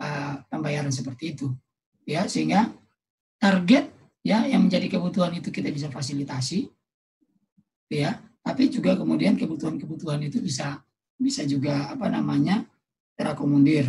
[0.00, 1.52] uh, pembayaran seperti itu.
[2.06, 2.70] Ya sehingga
[3.40, 3.90] target
[4.22, 6.70] ya yang menjadi kebutuhan itu kita bisa fasilitasi.
[7.90, 10.82] Ya tapi juga kemudian kebutuhan-kebutuhan itu bisa
[11.16, 12.62] bisa juga apa namanya
[13.16, 13.88] terakomodir.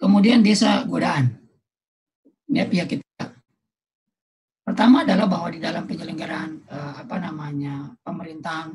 [0.00, 1.36] Kemudian desa godaan.
[2.50, 3.30] Ini pihak kita.
[4.64, 8.74] Pertama adalah bahwa di dalam penyelenggaraan eh, apa namanya pemerintahan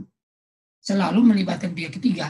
[0.80, 2.30] selalu melibatkan pihak ketiga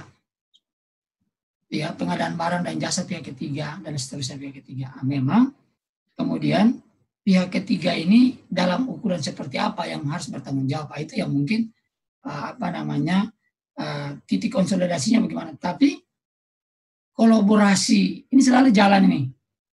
[1.82, 4.96] ya pengadaan barang dan jasa pihak ketiga dan seterusnya pihak ketiga.
[4.96, 5.44] Nah, memang
[6.16, 6.80] kemudian
[7.26, 10.94] pihak ketiga ini dalam ukuran seperti apa yang harus bertanggung jawab?
[10.96, 11.74] Ah, itu yang mungkin
[12.24, 13.30] uh, apa namanya
[13.78, 15.52] uh, titik konsolidasinya bagaimana?
[15.60, 16.00] Tapi
[17.16, 19.22] kolaborasi ini selalu jalan ini.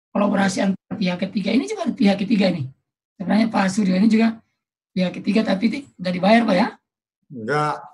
[0.10, 2.70] Kolaborasi antara pihak ketiga ini juga pihak ketiga ini.
[3.20, 4.39] Sebenarnya Pak Suryo ini juga
[4.95, 6.68] pihak ketiga tapi tidak dibayar Pak ya?
[7.30, 7.89] Enggak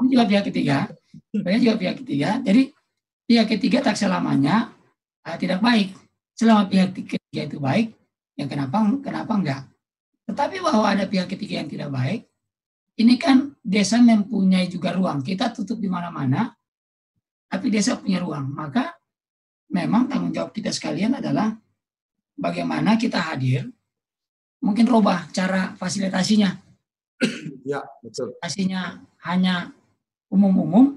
[0.00, 0.76] ini juga pihak ketiga.
[1.30, 2.30] Sebenarnya juga pihak ketiga.
[2.42, 2.62] Jadi
[3.30, 4.74] pihak ketiga tak selamanya
[5.22, 5.94] uh, tidak baik
[6.34, 7.94] selama pihak ketiga itu baik
[8.40, 9.62] Ya kenapa kenapa enggak?
[10.24, 12.24] Tetapi bahwa ada pihak ketiga yang tidak baik,
[12.96, 15.20] ini kan desa mempunyai juga ruang.
[15.20, 16.48] Kita tutup di mana-mana,
[17.52, 18.48] tapi desa punya ruang.
[18.56, 18.96] Maka
[19.68, 21.52] memang tanggung jawab kita sekalian adalah
[22.32, 23.68] bagaimana kita hadir,
[24.64, 26.56] mungkin robah cara fasilitasinya.
[27.68, 28.32] Ya, betul.
[28.40, 29.68] Fasilitasinya hanya
[30.32, 30.96] umum-umum,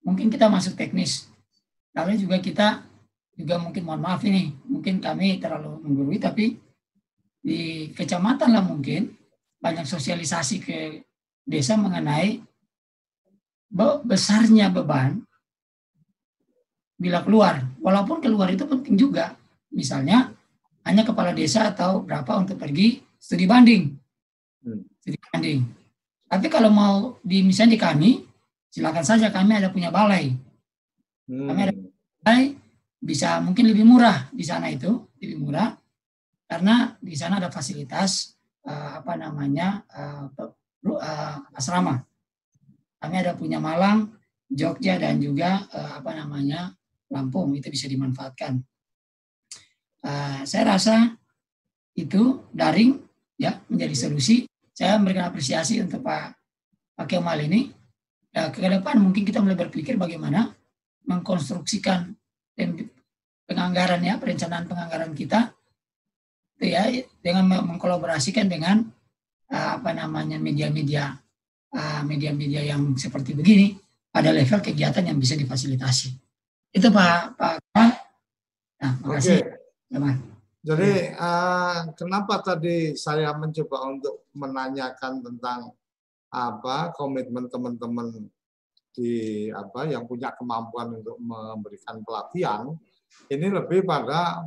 [0.00, 1.28] mungkin kita masuk teknis.
[1.92, 2.68] Lalu juga kita
[3.36, 6.56] juga mungkin mohon maaf ini, mungkin kami terlalu menggurui, tapi
[7.42, 9.12] di kecamatan lah mungkin
[9.58, 10.78] banyak sosialisasi ke
[11.42, 12.38] desa mengenai
[14.06, 15.22] besarnya beban
[17.00, 17.66] bila keluar.
[17.82, 19.34] Walaupun keluar itu penting juga.
[19.72, 20.30] Misalnya
[20.86, 23.90] hanya kepala desa atau berapa untuk pergi studi banding.
[24.62, 24.86] Hmm.
[25.02, 25.66] Studi banding.
[26.30, 28.10] Tapi kalau mau di misalnya di kami,
[28.70, 30.36] silakan saja kami ada punya balai.
[31.26, 31.81] Kami ada hmm.
[33.02, 35.74] Bisa mungkin lebih murah di sana itu, lebih murah
[36.46, 38.36] karena di sana ada fasilitas
[38.68, 41.98] uh, apa namanya uh, uh, asrama.
[43.02, 44.14] Kami ada punya Malang,
[44.46, 46.76] Jogja dan juga uh, apa namanya
[47.12, 48.60] Lampung itu bisa dimanfaatkan.
[50.04, 51.16] Uh, saya rasa
[51.96, 53.00] itu daring
[53.36, 54.48] ya menjadi solusi.
[54.72, 56.36] Saya memberikan apresiasi untuk Pak
[56.96, 57.72] Pak Kemal ini.
[58.32, 60.56] Ya, ke depan mungkin kita mulai berpikir bagaimana
[61.08, 62.14] mengkonstruksikan
[63.48, 65.52] penganggaran ya perencanaan penganggaran kita
[66.62, 66.86] ya
[67.18, 68.86] dengan mengkolaborasikan dengan
[69.50, 71.18] uh, apa namanya media-media
[71.74, 73.74] uh, media-media yang seperti begini
[74.14, 76.14] pada level kegiatan yang bisa difasilitasi
[76.72, 77.56] itu Pak Pak
[78.82, 79.46] Nah, makasih.
[79.94, 80.14] Okay.
[80.62, 85.70] Jadi uh, kenapa tadi saya mencoba untuk menanyakan tentang
[86.30, 88.30] apa komitmen teman-teman
[88.92, 92.68] di apa yang punya kemampuan untuk memberikan pelatihan
[93.32, 94.44] ini lebih pada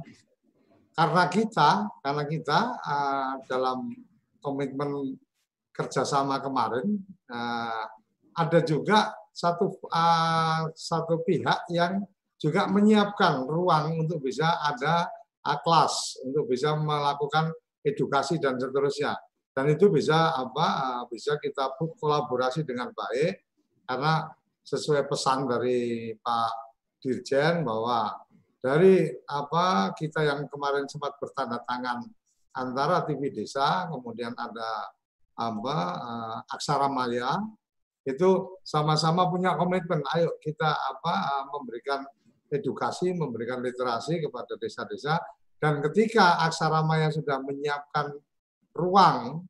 [0.96, 1.70] karena kita
[2.00, 3.92] karena kita uh, dalam
[4.40, 5.18] komitmen
[5.76, 7.84] kerjasama kemarin uh,
[8.38, 12.06] ada juga satu uh, satu pihak yang
[12.40, 15.10] juga menyiapkan ruang untuk bisa ada
[15.44, 17.52] uh, kelas untuk bisa melakukan
[17.84, 19.20] edukasi dan seterusnya.
[19.56, 23.55] Dan itu bisa apa uh, bisa kita kolaborasi dengan baik
[23.86, 24.30] karena
[24.66, 26.52] sesuai pesan dari Pak
[27.02, 28.14] Dirjen bahwa
[28.66, 32.02] dari apa kita yang kemarin sempat bertanda tangan
[32.58, 34.90] antara TV Desa, kemudian ada
[35.38, 37.38] apa uh, Aksara Maya
[38.10, 40.02] itu sama-sama punya komitmen.
[40.18, 42.02] Ayo kita apa memberikan
[42.50, 45.22] edukasi, memberikan literasi kepada desa-desa
[45.62, 48.18] dan ketika Aksara Maya sudah menyiapkan
[48.74, 49.46] ruang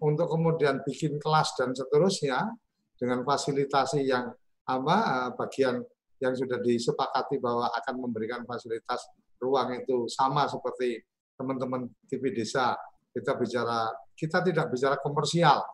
[0.00, 2.56] untuk kemudian bikin kelas dan seterusnya
[2.96, 4.32] dengan fasilitasi yang
[4.66, 5.84] apa bagian
[6.18, 9.04] yang sudah disepakati bahwa akan memberikan fasilitas
[9.36, 11.04] ruang itu sama seperti
[11.36, 12.72] teman-teman TV desa.
[13.12, 15.64] Kita bicara, kita tidak bicara komersial.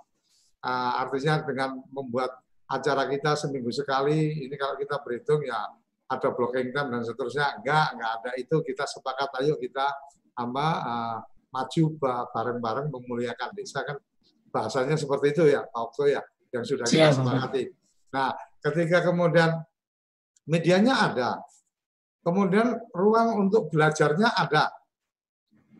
[0.62, 2.38] Uh, artinya dengan membuat
[2.70, 5.58] acara kita seminggu sekali, ini kalau kita berhitung ya
[6.06, 9.90] ada blocking time dan seterusnya, enggak, enggak ada itu kita sepakat ayo kita
[10.38, 11.18] apa uh,
[11.52, 11.84] maju
[12.32, 14.00] bareng-bareng memuliakan desa kan
[14.48, 16.20] bahasanya seperti itu ya Pak Okto ya
[16.52, 17.62] yang sudah kita sepakati.
[18.12, 18.30] Nah,
[18.60, 19.56] ketika kemudian
[20.46, 21.30] medianya ada.
[22.22, 24.70] Kemudian ruang untuk belajarnya ada.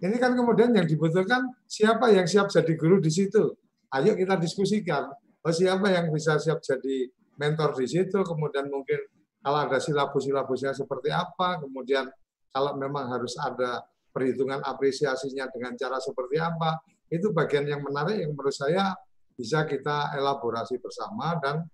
[0.02, 3.54] Ini kan kemudian yang dibutuhkan siapa yang siap jadi guru di situ.
[3.94, 5.06] Ayo kita diskusikan.
[5.46, 7.06] Oh, siapa yang bisa siap jadi
[7.38, 8.18] mentor di situ.
[8.26, 8.98] Kemudian mungkin
[9.38, 11.62] kalau ada silabus-silabusnya seperti apa.
[11.62, 12.10] Kemudian
[12.50, 16.82] kalau memang harus ada perhitungan apresiasinya dengan cara seperti apa.
[17.06, 18.90] Itu bagian yang menarik yang menurut saya
[19.34, 21.64] bisa kita elaborasi bersama dan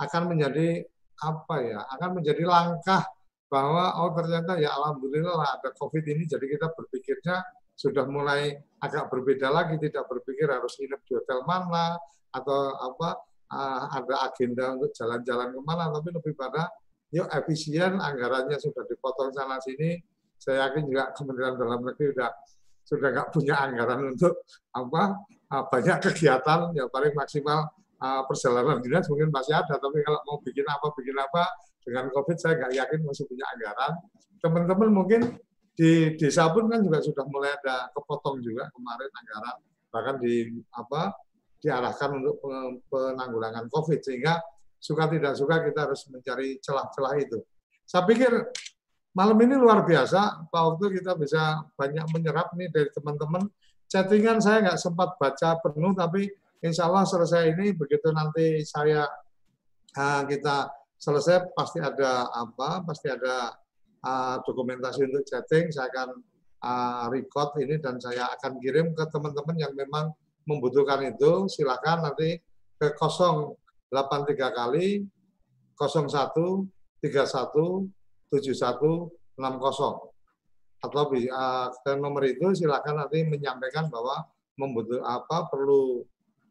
[0.00, 0.84] akan menjadi
[1.20, 3.04] apa ya akan menjadi langkah
[3.50, 7.42] bahwa oh ternyata ya alhamdulillah lah ada covid ini jadi kita berpikirnya
[7.74, 11.98] sudah mulai agak berbeda lagi tidak berpikir harus nginep di hotel mana
[12.30, 13.08] atau apa
[13.50, 16.70] uh, ada agenda untuk jalan-jalan ke mana tapi lebih pada
[17.10, 19.98] yuk efisien anggarannya sudah dipotong sana sini.
[20.40, 22.30] Saya yakin juga Kementerian Dalam Negeri sudah
[22.80, 24.40] sudah nggak punya anggaran untuk
[24.72, 25.20] apa
[25.50, 27.70] uh, banyak kegiatan ya paling maksimal
[28.00, 31.42] uh, perjalanan dinas mungkin masih ada, tapi kalau mau bikin apa bikin apa
[31.82, 33.92] dengan COVID saya nggak yakin masih punya anggaran.
[34.40, 35.20] Teman-teman mungkin
[35.76, 39.56] di desa pun kan juga sudah mulai ada kepotong juga kemarin anggaran
[39.90, 41.14] bahkan di apa
[41.60, 42.40] diarahkan untuk
[42.88, 44.40] penanggulangan COVID sehingga
[44.80, 47.38] suka tidak suka kita harus mencari celah-celah itu.
[47.84, 48.32] Saya pikir
[49.12, 53.44] malam ini luar biasa, Pak Waktu kita bisa banyak menyerap nih dari teman-teman.
[53.90, 56.30] Chattingan saya nggak sempat baca penuh, tapi
[56.62, 59.02] insya Allah selesai ini begitu nanti saya
[59.98, 63.50] uh, kita selesai pasti ada apa, pasti ada
[64.06, 65.74] uh, dokumentasi untuk chatting.
[65.74, 66.22] Saya akan
[66.62, 70.14] uh, record ini dan saya akan kirim ke teman-teman yang memang
[70.46, 71.50] membutuhkan itu.
[71.50, 72.38] Silakan nanti
[72.78, 73.50] ke 083
[74.54, 75.02] kali
[75.74, 76.06] 01
[77.02, 77.90] 31
[78.30, 80.09] 7160
[80.80, 84.24] atau uh, ke nomor itu silakan nanti menyampaikan bahwa
[84.56, 86.04] membutuhkan apa perlu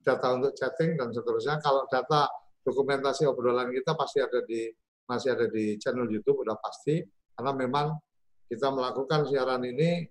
[0.06, 1.58] data untuk chatting dan seterusnya.
[1.62, 2.30] Kalau data
[2.62, 4.70] dokumentasi obrolan kita pasti ada di
[5.10, 7.02] masih ada di channel YouTube udah pasti
[7.34, 7.98] karena memang
[8.46, 10.06] kita melakukan siaran ini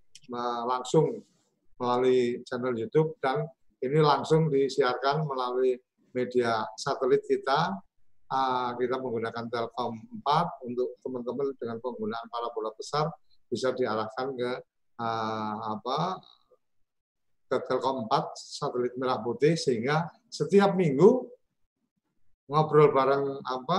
[0.66, 1.22] langsung
[1.78, 3.46] melalui channel YouTube dan
[3.78, 5.78] ini langsung disiarkan melalui
[6.10, 7.78] media satelit kita.
[8.76, 13.08] kita menggunakan Telkom 4 untuk teman-teman dengan penggunaan parabola besar
[13.49, 14.51] bisa diarahkan ke
[15.64, 16.20] apa
[17.49, 21.24] ke Telkom 4 satelit merah putih sehingga setiap minggu
[22.49, 23.78] ngobrol bareng apa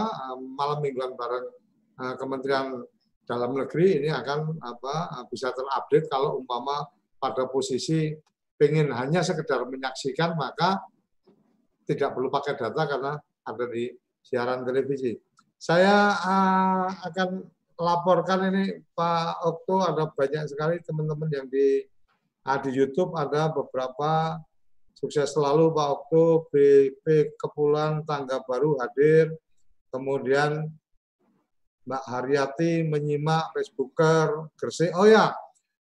[0.58, 1.48] malam mingguan bareng
[2.18, 2.82] Kementerian
[3.30, 6.88] Dalam Negeri ini akan apa bisa terupdate kalau umpama
[7.22, 8.10] pada posisi
[8.58, 10.82] pengen hanya sekedar menyaksikan maka
[11.86, 13.14] tidak perlu pakai data karena
[13.46, 13.90] ada di
[14.22, 15.18] siaran televisi.
[15.60, 17.44] Saya uh, akan
[17.80, 21.88] laporkan ini Pak Okto ada banyak sekali teman-teman yang di
[22.44, 24.36] uh, di YouTube ada beberapa
[25.00, 29.32] sukses selalu Pak Okto, BP Kepulan Tangga Baru hadir,
[29.96, 30.68] kemudian
[31.88, 34.92] Mbak Haryati menyimak Facebooker Gresik.
[35.00, 35.32] Oh ya,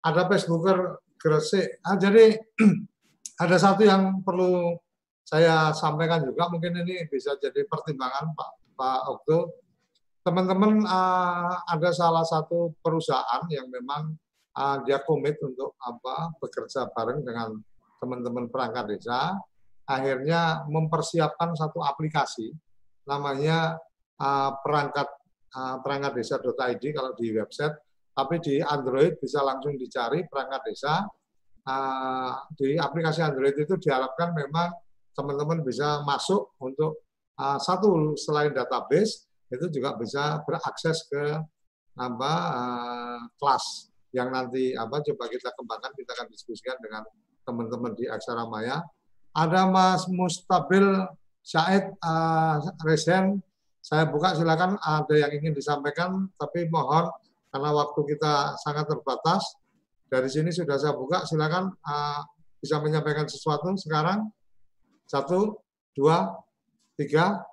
[0.04, 1.80] ada Facebooker Gresik.
[1.88, 2.36] Ah, jadi
[3.44, 4.76] ada satu yang perlu
[5.26, 9.65] saya sampaikan juga, mungkin ini bisa jadi pertimbangan Pak Pak Okto.
[10.26, 14.18] Teman-teman uh, ada salah satu perusahaan yang memang
[14.58, 17.54] uh, dia komit untuk apa bekerja bareng dengan
[18.02, 19.38] teman-teman perangkat desa,
[19.86, 22.50] akhirnya mempersiapkan satu aplikasi
[23.06, 23.78] namanya
[24.18, 25.06] uh, perangkat
[25.54, 27.78] uh, perangkat desa.id kalau di website,
[28.18, 31.06] tapi di Android bisa langsung dicari perangkat desa.
[31.66, 34.74] Uh, di aplikasi Android itu diharapkan memang
[35.14, 37.06] teman-teman bisa masuk untuk
[37.38, 41.24] uh, satu selain database itu juga bisa berakses ke
[41.96, 47.04] apa uh, kelas yang nanti apa coba kita kembangkan kita akan diskusikan dengan
[47.46, 48.84] teman-teman di Aksara Maya.
[49.36, 50.88] Ada Mas Mustabil
[51.44, 53.44] Syed uh, Resen
[53.86, 57.06] saya buka silakan ada yang ingin disampaikan, tapi mohon
[57.54, 59.62] karena waktu kita sangat terbatas.
[60.10, 62.22] Dari sini sudah saya buka, silakan uh,
[62.58, 64.26] bisa menyampaikan sesuatu sekarang.
[65.06, 65.62] Satu,
[65.94, 66.34] dua,
[66.98, 67.46] tiga.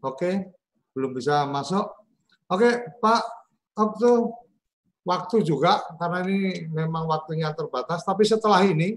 [0.00, 0.55] Oke,
[0.96, 1.84] belum bisa masuk.
[2.48, 3.22] Oke, Pak
[3.76, 4.10] waktu
[5.04, 8.00] waktu juga karena ini memang waktunya terbatas.
[8.00, 8.96] Tapi setelah ini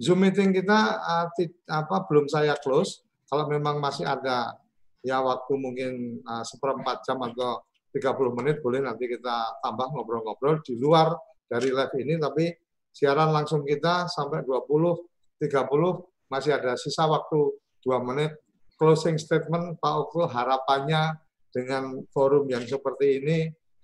[0.00, 1.28] Zoom meeting kita uh,
[1.68, 3.04] apa belum saya close.
[3.28, 4.56] Kalau memang masih ada
[5.04, 7.60] ya waktu mungkin uh, seperempat jam atau
[7.92, 11.12] 30 menit boleh nanti kita tambah ngobrol-ngobrol di luar
[11.48, 12.52] dari live ini tapi
[12.92, 17.56] siaran langsung kita sampai 20 30 masih ada sisa waktu
[17.86, 18.36] 2 menit
[18.78, 21.18] closing statement Pak Okto harapannya
[21.50, 23.38] dengan forum yang seperti ini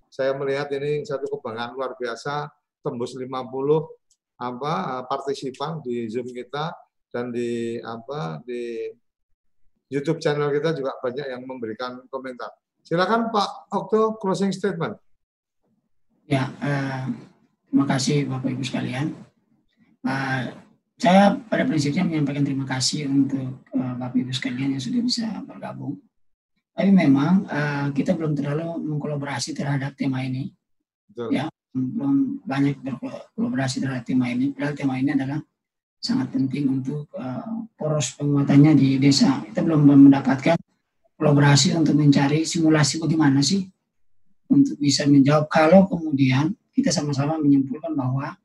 [0.09, 2.47] saya melihat ini satu kebanggaan luar biasa
[2.87, 3.27] tembus 50
[4.39, 6.71] apa partisipan di Zoom kita
[7.11, 8.91] dan di apa di
[9.91, 12.51] YouTube channel kita juga banyak yang memberikan komentar.
[12.83, 14.99] Silakan Pak Okto closing statement.
[16.25, 17.05] Ya, eh,
[17.69, 19.13] terima kasih Bapak Ibu sekalian.
[20.05, 20.43] Eh,
[20.95, 25.99] saya pada prinsipnya menyampaikan terima kasih untuk eh, Bapak Ibu sekalian yang sudah bisa bergabung.
[26.75, 30.55] Tapi memang eh, kita belum terlalu mengkolaborasi terhadap tema ini.
[31.11, 31.35] Betul.
[31.35, 34.55] Ya, belum banyak berkolaborasi terhadap tema ini.
[34.55, 35.43] Padahal tema ini adalah
[36.05, 39.41] sangat penting untuk uh, poros penguatannya di desa.
[39.41, 40.55] Kita belum mendapatkan
[41.17, 43.65] kolaborasi untuk mencari simulasi bagaimana sih
[44.53, 48.44] untuk bisa menjawab kalau kemudian kita sama-sama menyimpulkan bahwa uh,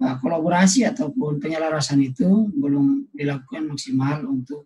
[0.00, 4.64] kolaborasi ataupun penyelarasan itu belum dilakukan maksimal untuk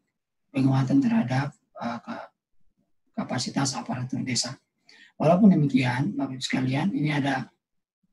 [0.54, 1.50] penguatan terhadap
[1.82, 2.30] uh,
[3.18, 4.54] kapasitas aparatur desa.
[5.18, 7.50] Walaupun demikian, Bapak Ibu sekalian, ini ada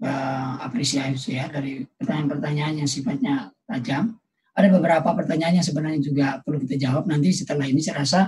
[0.02, 4.18] uh, apresiasi ya dari pertanyaan-pertanyaan yang sifatnya tajam.
[4.58, 8.22] Ada beberapa pertanyaan yang sebenarnya juga perlu kita jawab nanti setelah ini saya rasa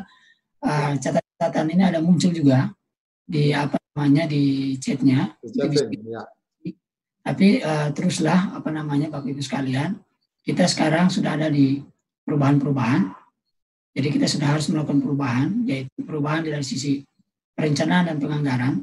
[0.62, 2.70] uh, catatan ini ada muncul juga
[3.26, 5.34] di apa namanya di chatnya.
[5.41, 6.24] Ya.
[7.24, 9.95] Tapi uh, teruslah apa namanya Bapak Ibu sekalian,
[10.43, 11.80] kita sekarang sudah ada di
[12.28, 13.15] perubahan-perubahan.
[13.95, 16.99] Jadi kita sudah harus melakukan perubahan, yaitu perubahan dari sisi
[17.55, 18.74] perencanaan dan penganggaran,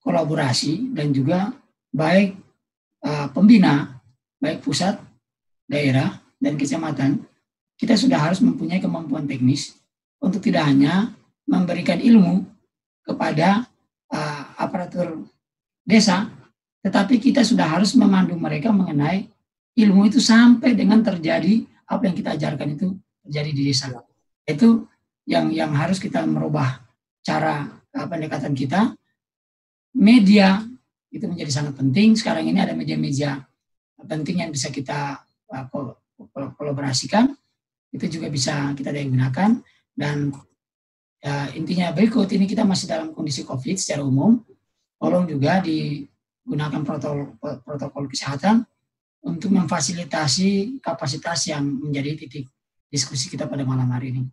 [0.00, 1.52] kolaborasi dan juga
[1.92, 2.38] baik
[3.04, 4.00] uh, pembina,
[4.40, 4.96] baik pusat,
[5.68, 7.20] daerah dan kecamatan,
[7.76, 9.76] kita sudah harus mempunyai kemampuan teknis
[10.18, 11.12] untuk tidak hanya
[11.44, 12.42] memberikan ilmu
[13.04, 13.68] kepada
[14.10, 15.28] uh, aparatur
[15.84, 16.32] desa,
[16.84, 19.28] tetapi kita sudah harus memandu mereka mengenai
[19.78, 22.86] ilmu itu sampai dengan terjadi apa yang kita ajarkan itu
[23.26, 23.88] terjadi di desa.
[24.46, 24.86] Itu
[25.28, 26.82] yang yang harus kita merubah
[27.22, 28.94] cara uh, pendekatan kita.
[29.98, 30.62] Media
[31.10, 32.14] itu menjadi sangat penting.
[32.14, 33.42] Sekarang ini ada media-media
[34.04, 35.66] penting yang bisa kita uh,
[36.54, 37.34] kolaborasikan.
[37.88, 39.64] Itu juga bisa kita gunakan
[39.96, 40.32] dan
[41.18, 44.38] Ya, intinya berikut ini kita masih dalam kondisi COVID secara umum.
[45.02, 45.58] Tolong juga
[46.48, 48.64] digunakan protokol, protokol kesehatan
[49.20, 52.48] untuk memfasilitasi kapasitas yang menjadi titik
[52.88, 54.24] diskusi kita pada malam hari ini.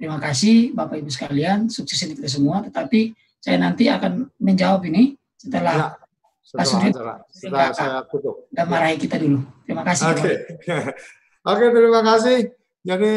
[0.00, 2.64] Terima kasih Bapak Ibu sekalian, sukses untuk kita semua.
[2.64, 6.90] Tetapi saya nanti akan menjawab ini setelah ya, Pak Surya
[7.28, 8.48] setelah saya tutup.
[8.48, 9.44] Dan marahi kita dulu.
[9.68, 10.08] Terima kasih.
[10.08, 10.24] Oke,
[10.64, 10.80] okay.
[11.52, 12.38] Oke terima kasih.
[12.80, 13.14] Jadi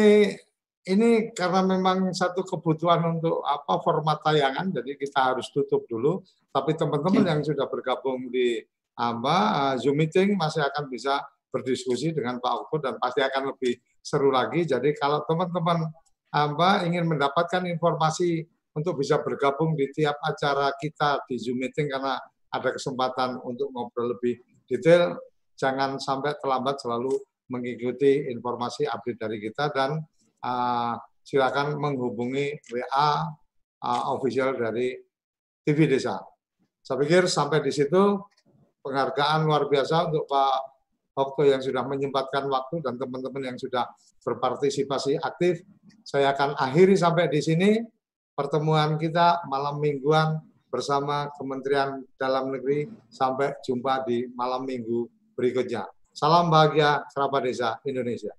[0.82, 6.26] ini karena memang satu kebutuhan untuk apa format tayangan, jadi kita harus tutup dulu.
[6.50, 8.58] Tapi teman-teman yang sudah bergabung di
[8.98, 11.22] apa uh, Zoom meeting masih akan bisa
[11.54, 14.66] berdiskusi dengan Pak Okto dan pasti akan lebih seru lagi.
[14.66, 15.86] Jadi kalau teman-teman
[16.32, 22.16] apa ingin mendapatkan informasi untuk bisa bergabung di tiap acara kita di Zoom meeting karena
[22.52, 25.16] ada kesempatan untuk ngobrol lebih detail,
[25.56, 27.16] jangan sampai terlambat selalu
[27.52, 30.00] mengikuti informasi update dari kita dan
[30.42, 33.30] uh, silakan menghubungi WA
[33.82, 34.94] ah, official dari
[35.62, 36.18] TV Desa.
[36.82, 38.18] Saya pikir sampai di situ
[38.82, 40.58] penghargaan luar biasa untuk Pak
[41.14, 43.86] Okto yang sudah menyempatkan waktu dan teman-teman yang sudah
[44.26, 45.62] berpartisipasi aktif.
[46.02, 47.78] Saya akan akhiri sampai di sini
[48.34, 52.90] pertemuan kita malam mingguan bersama Kementerian Dalam Negeri.
[53.12, 55.06] Sampai jumpa di malam minggu
[55.38, 55.86] berikutnya.
[56.10, 58.34] Salam bahagia kerabat desa Indonesia.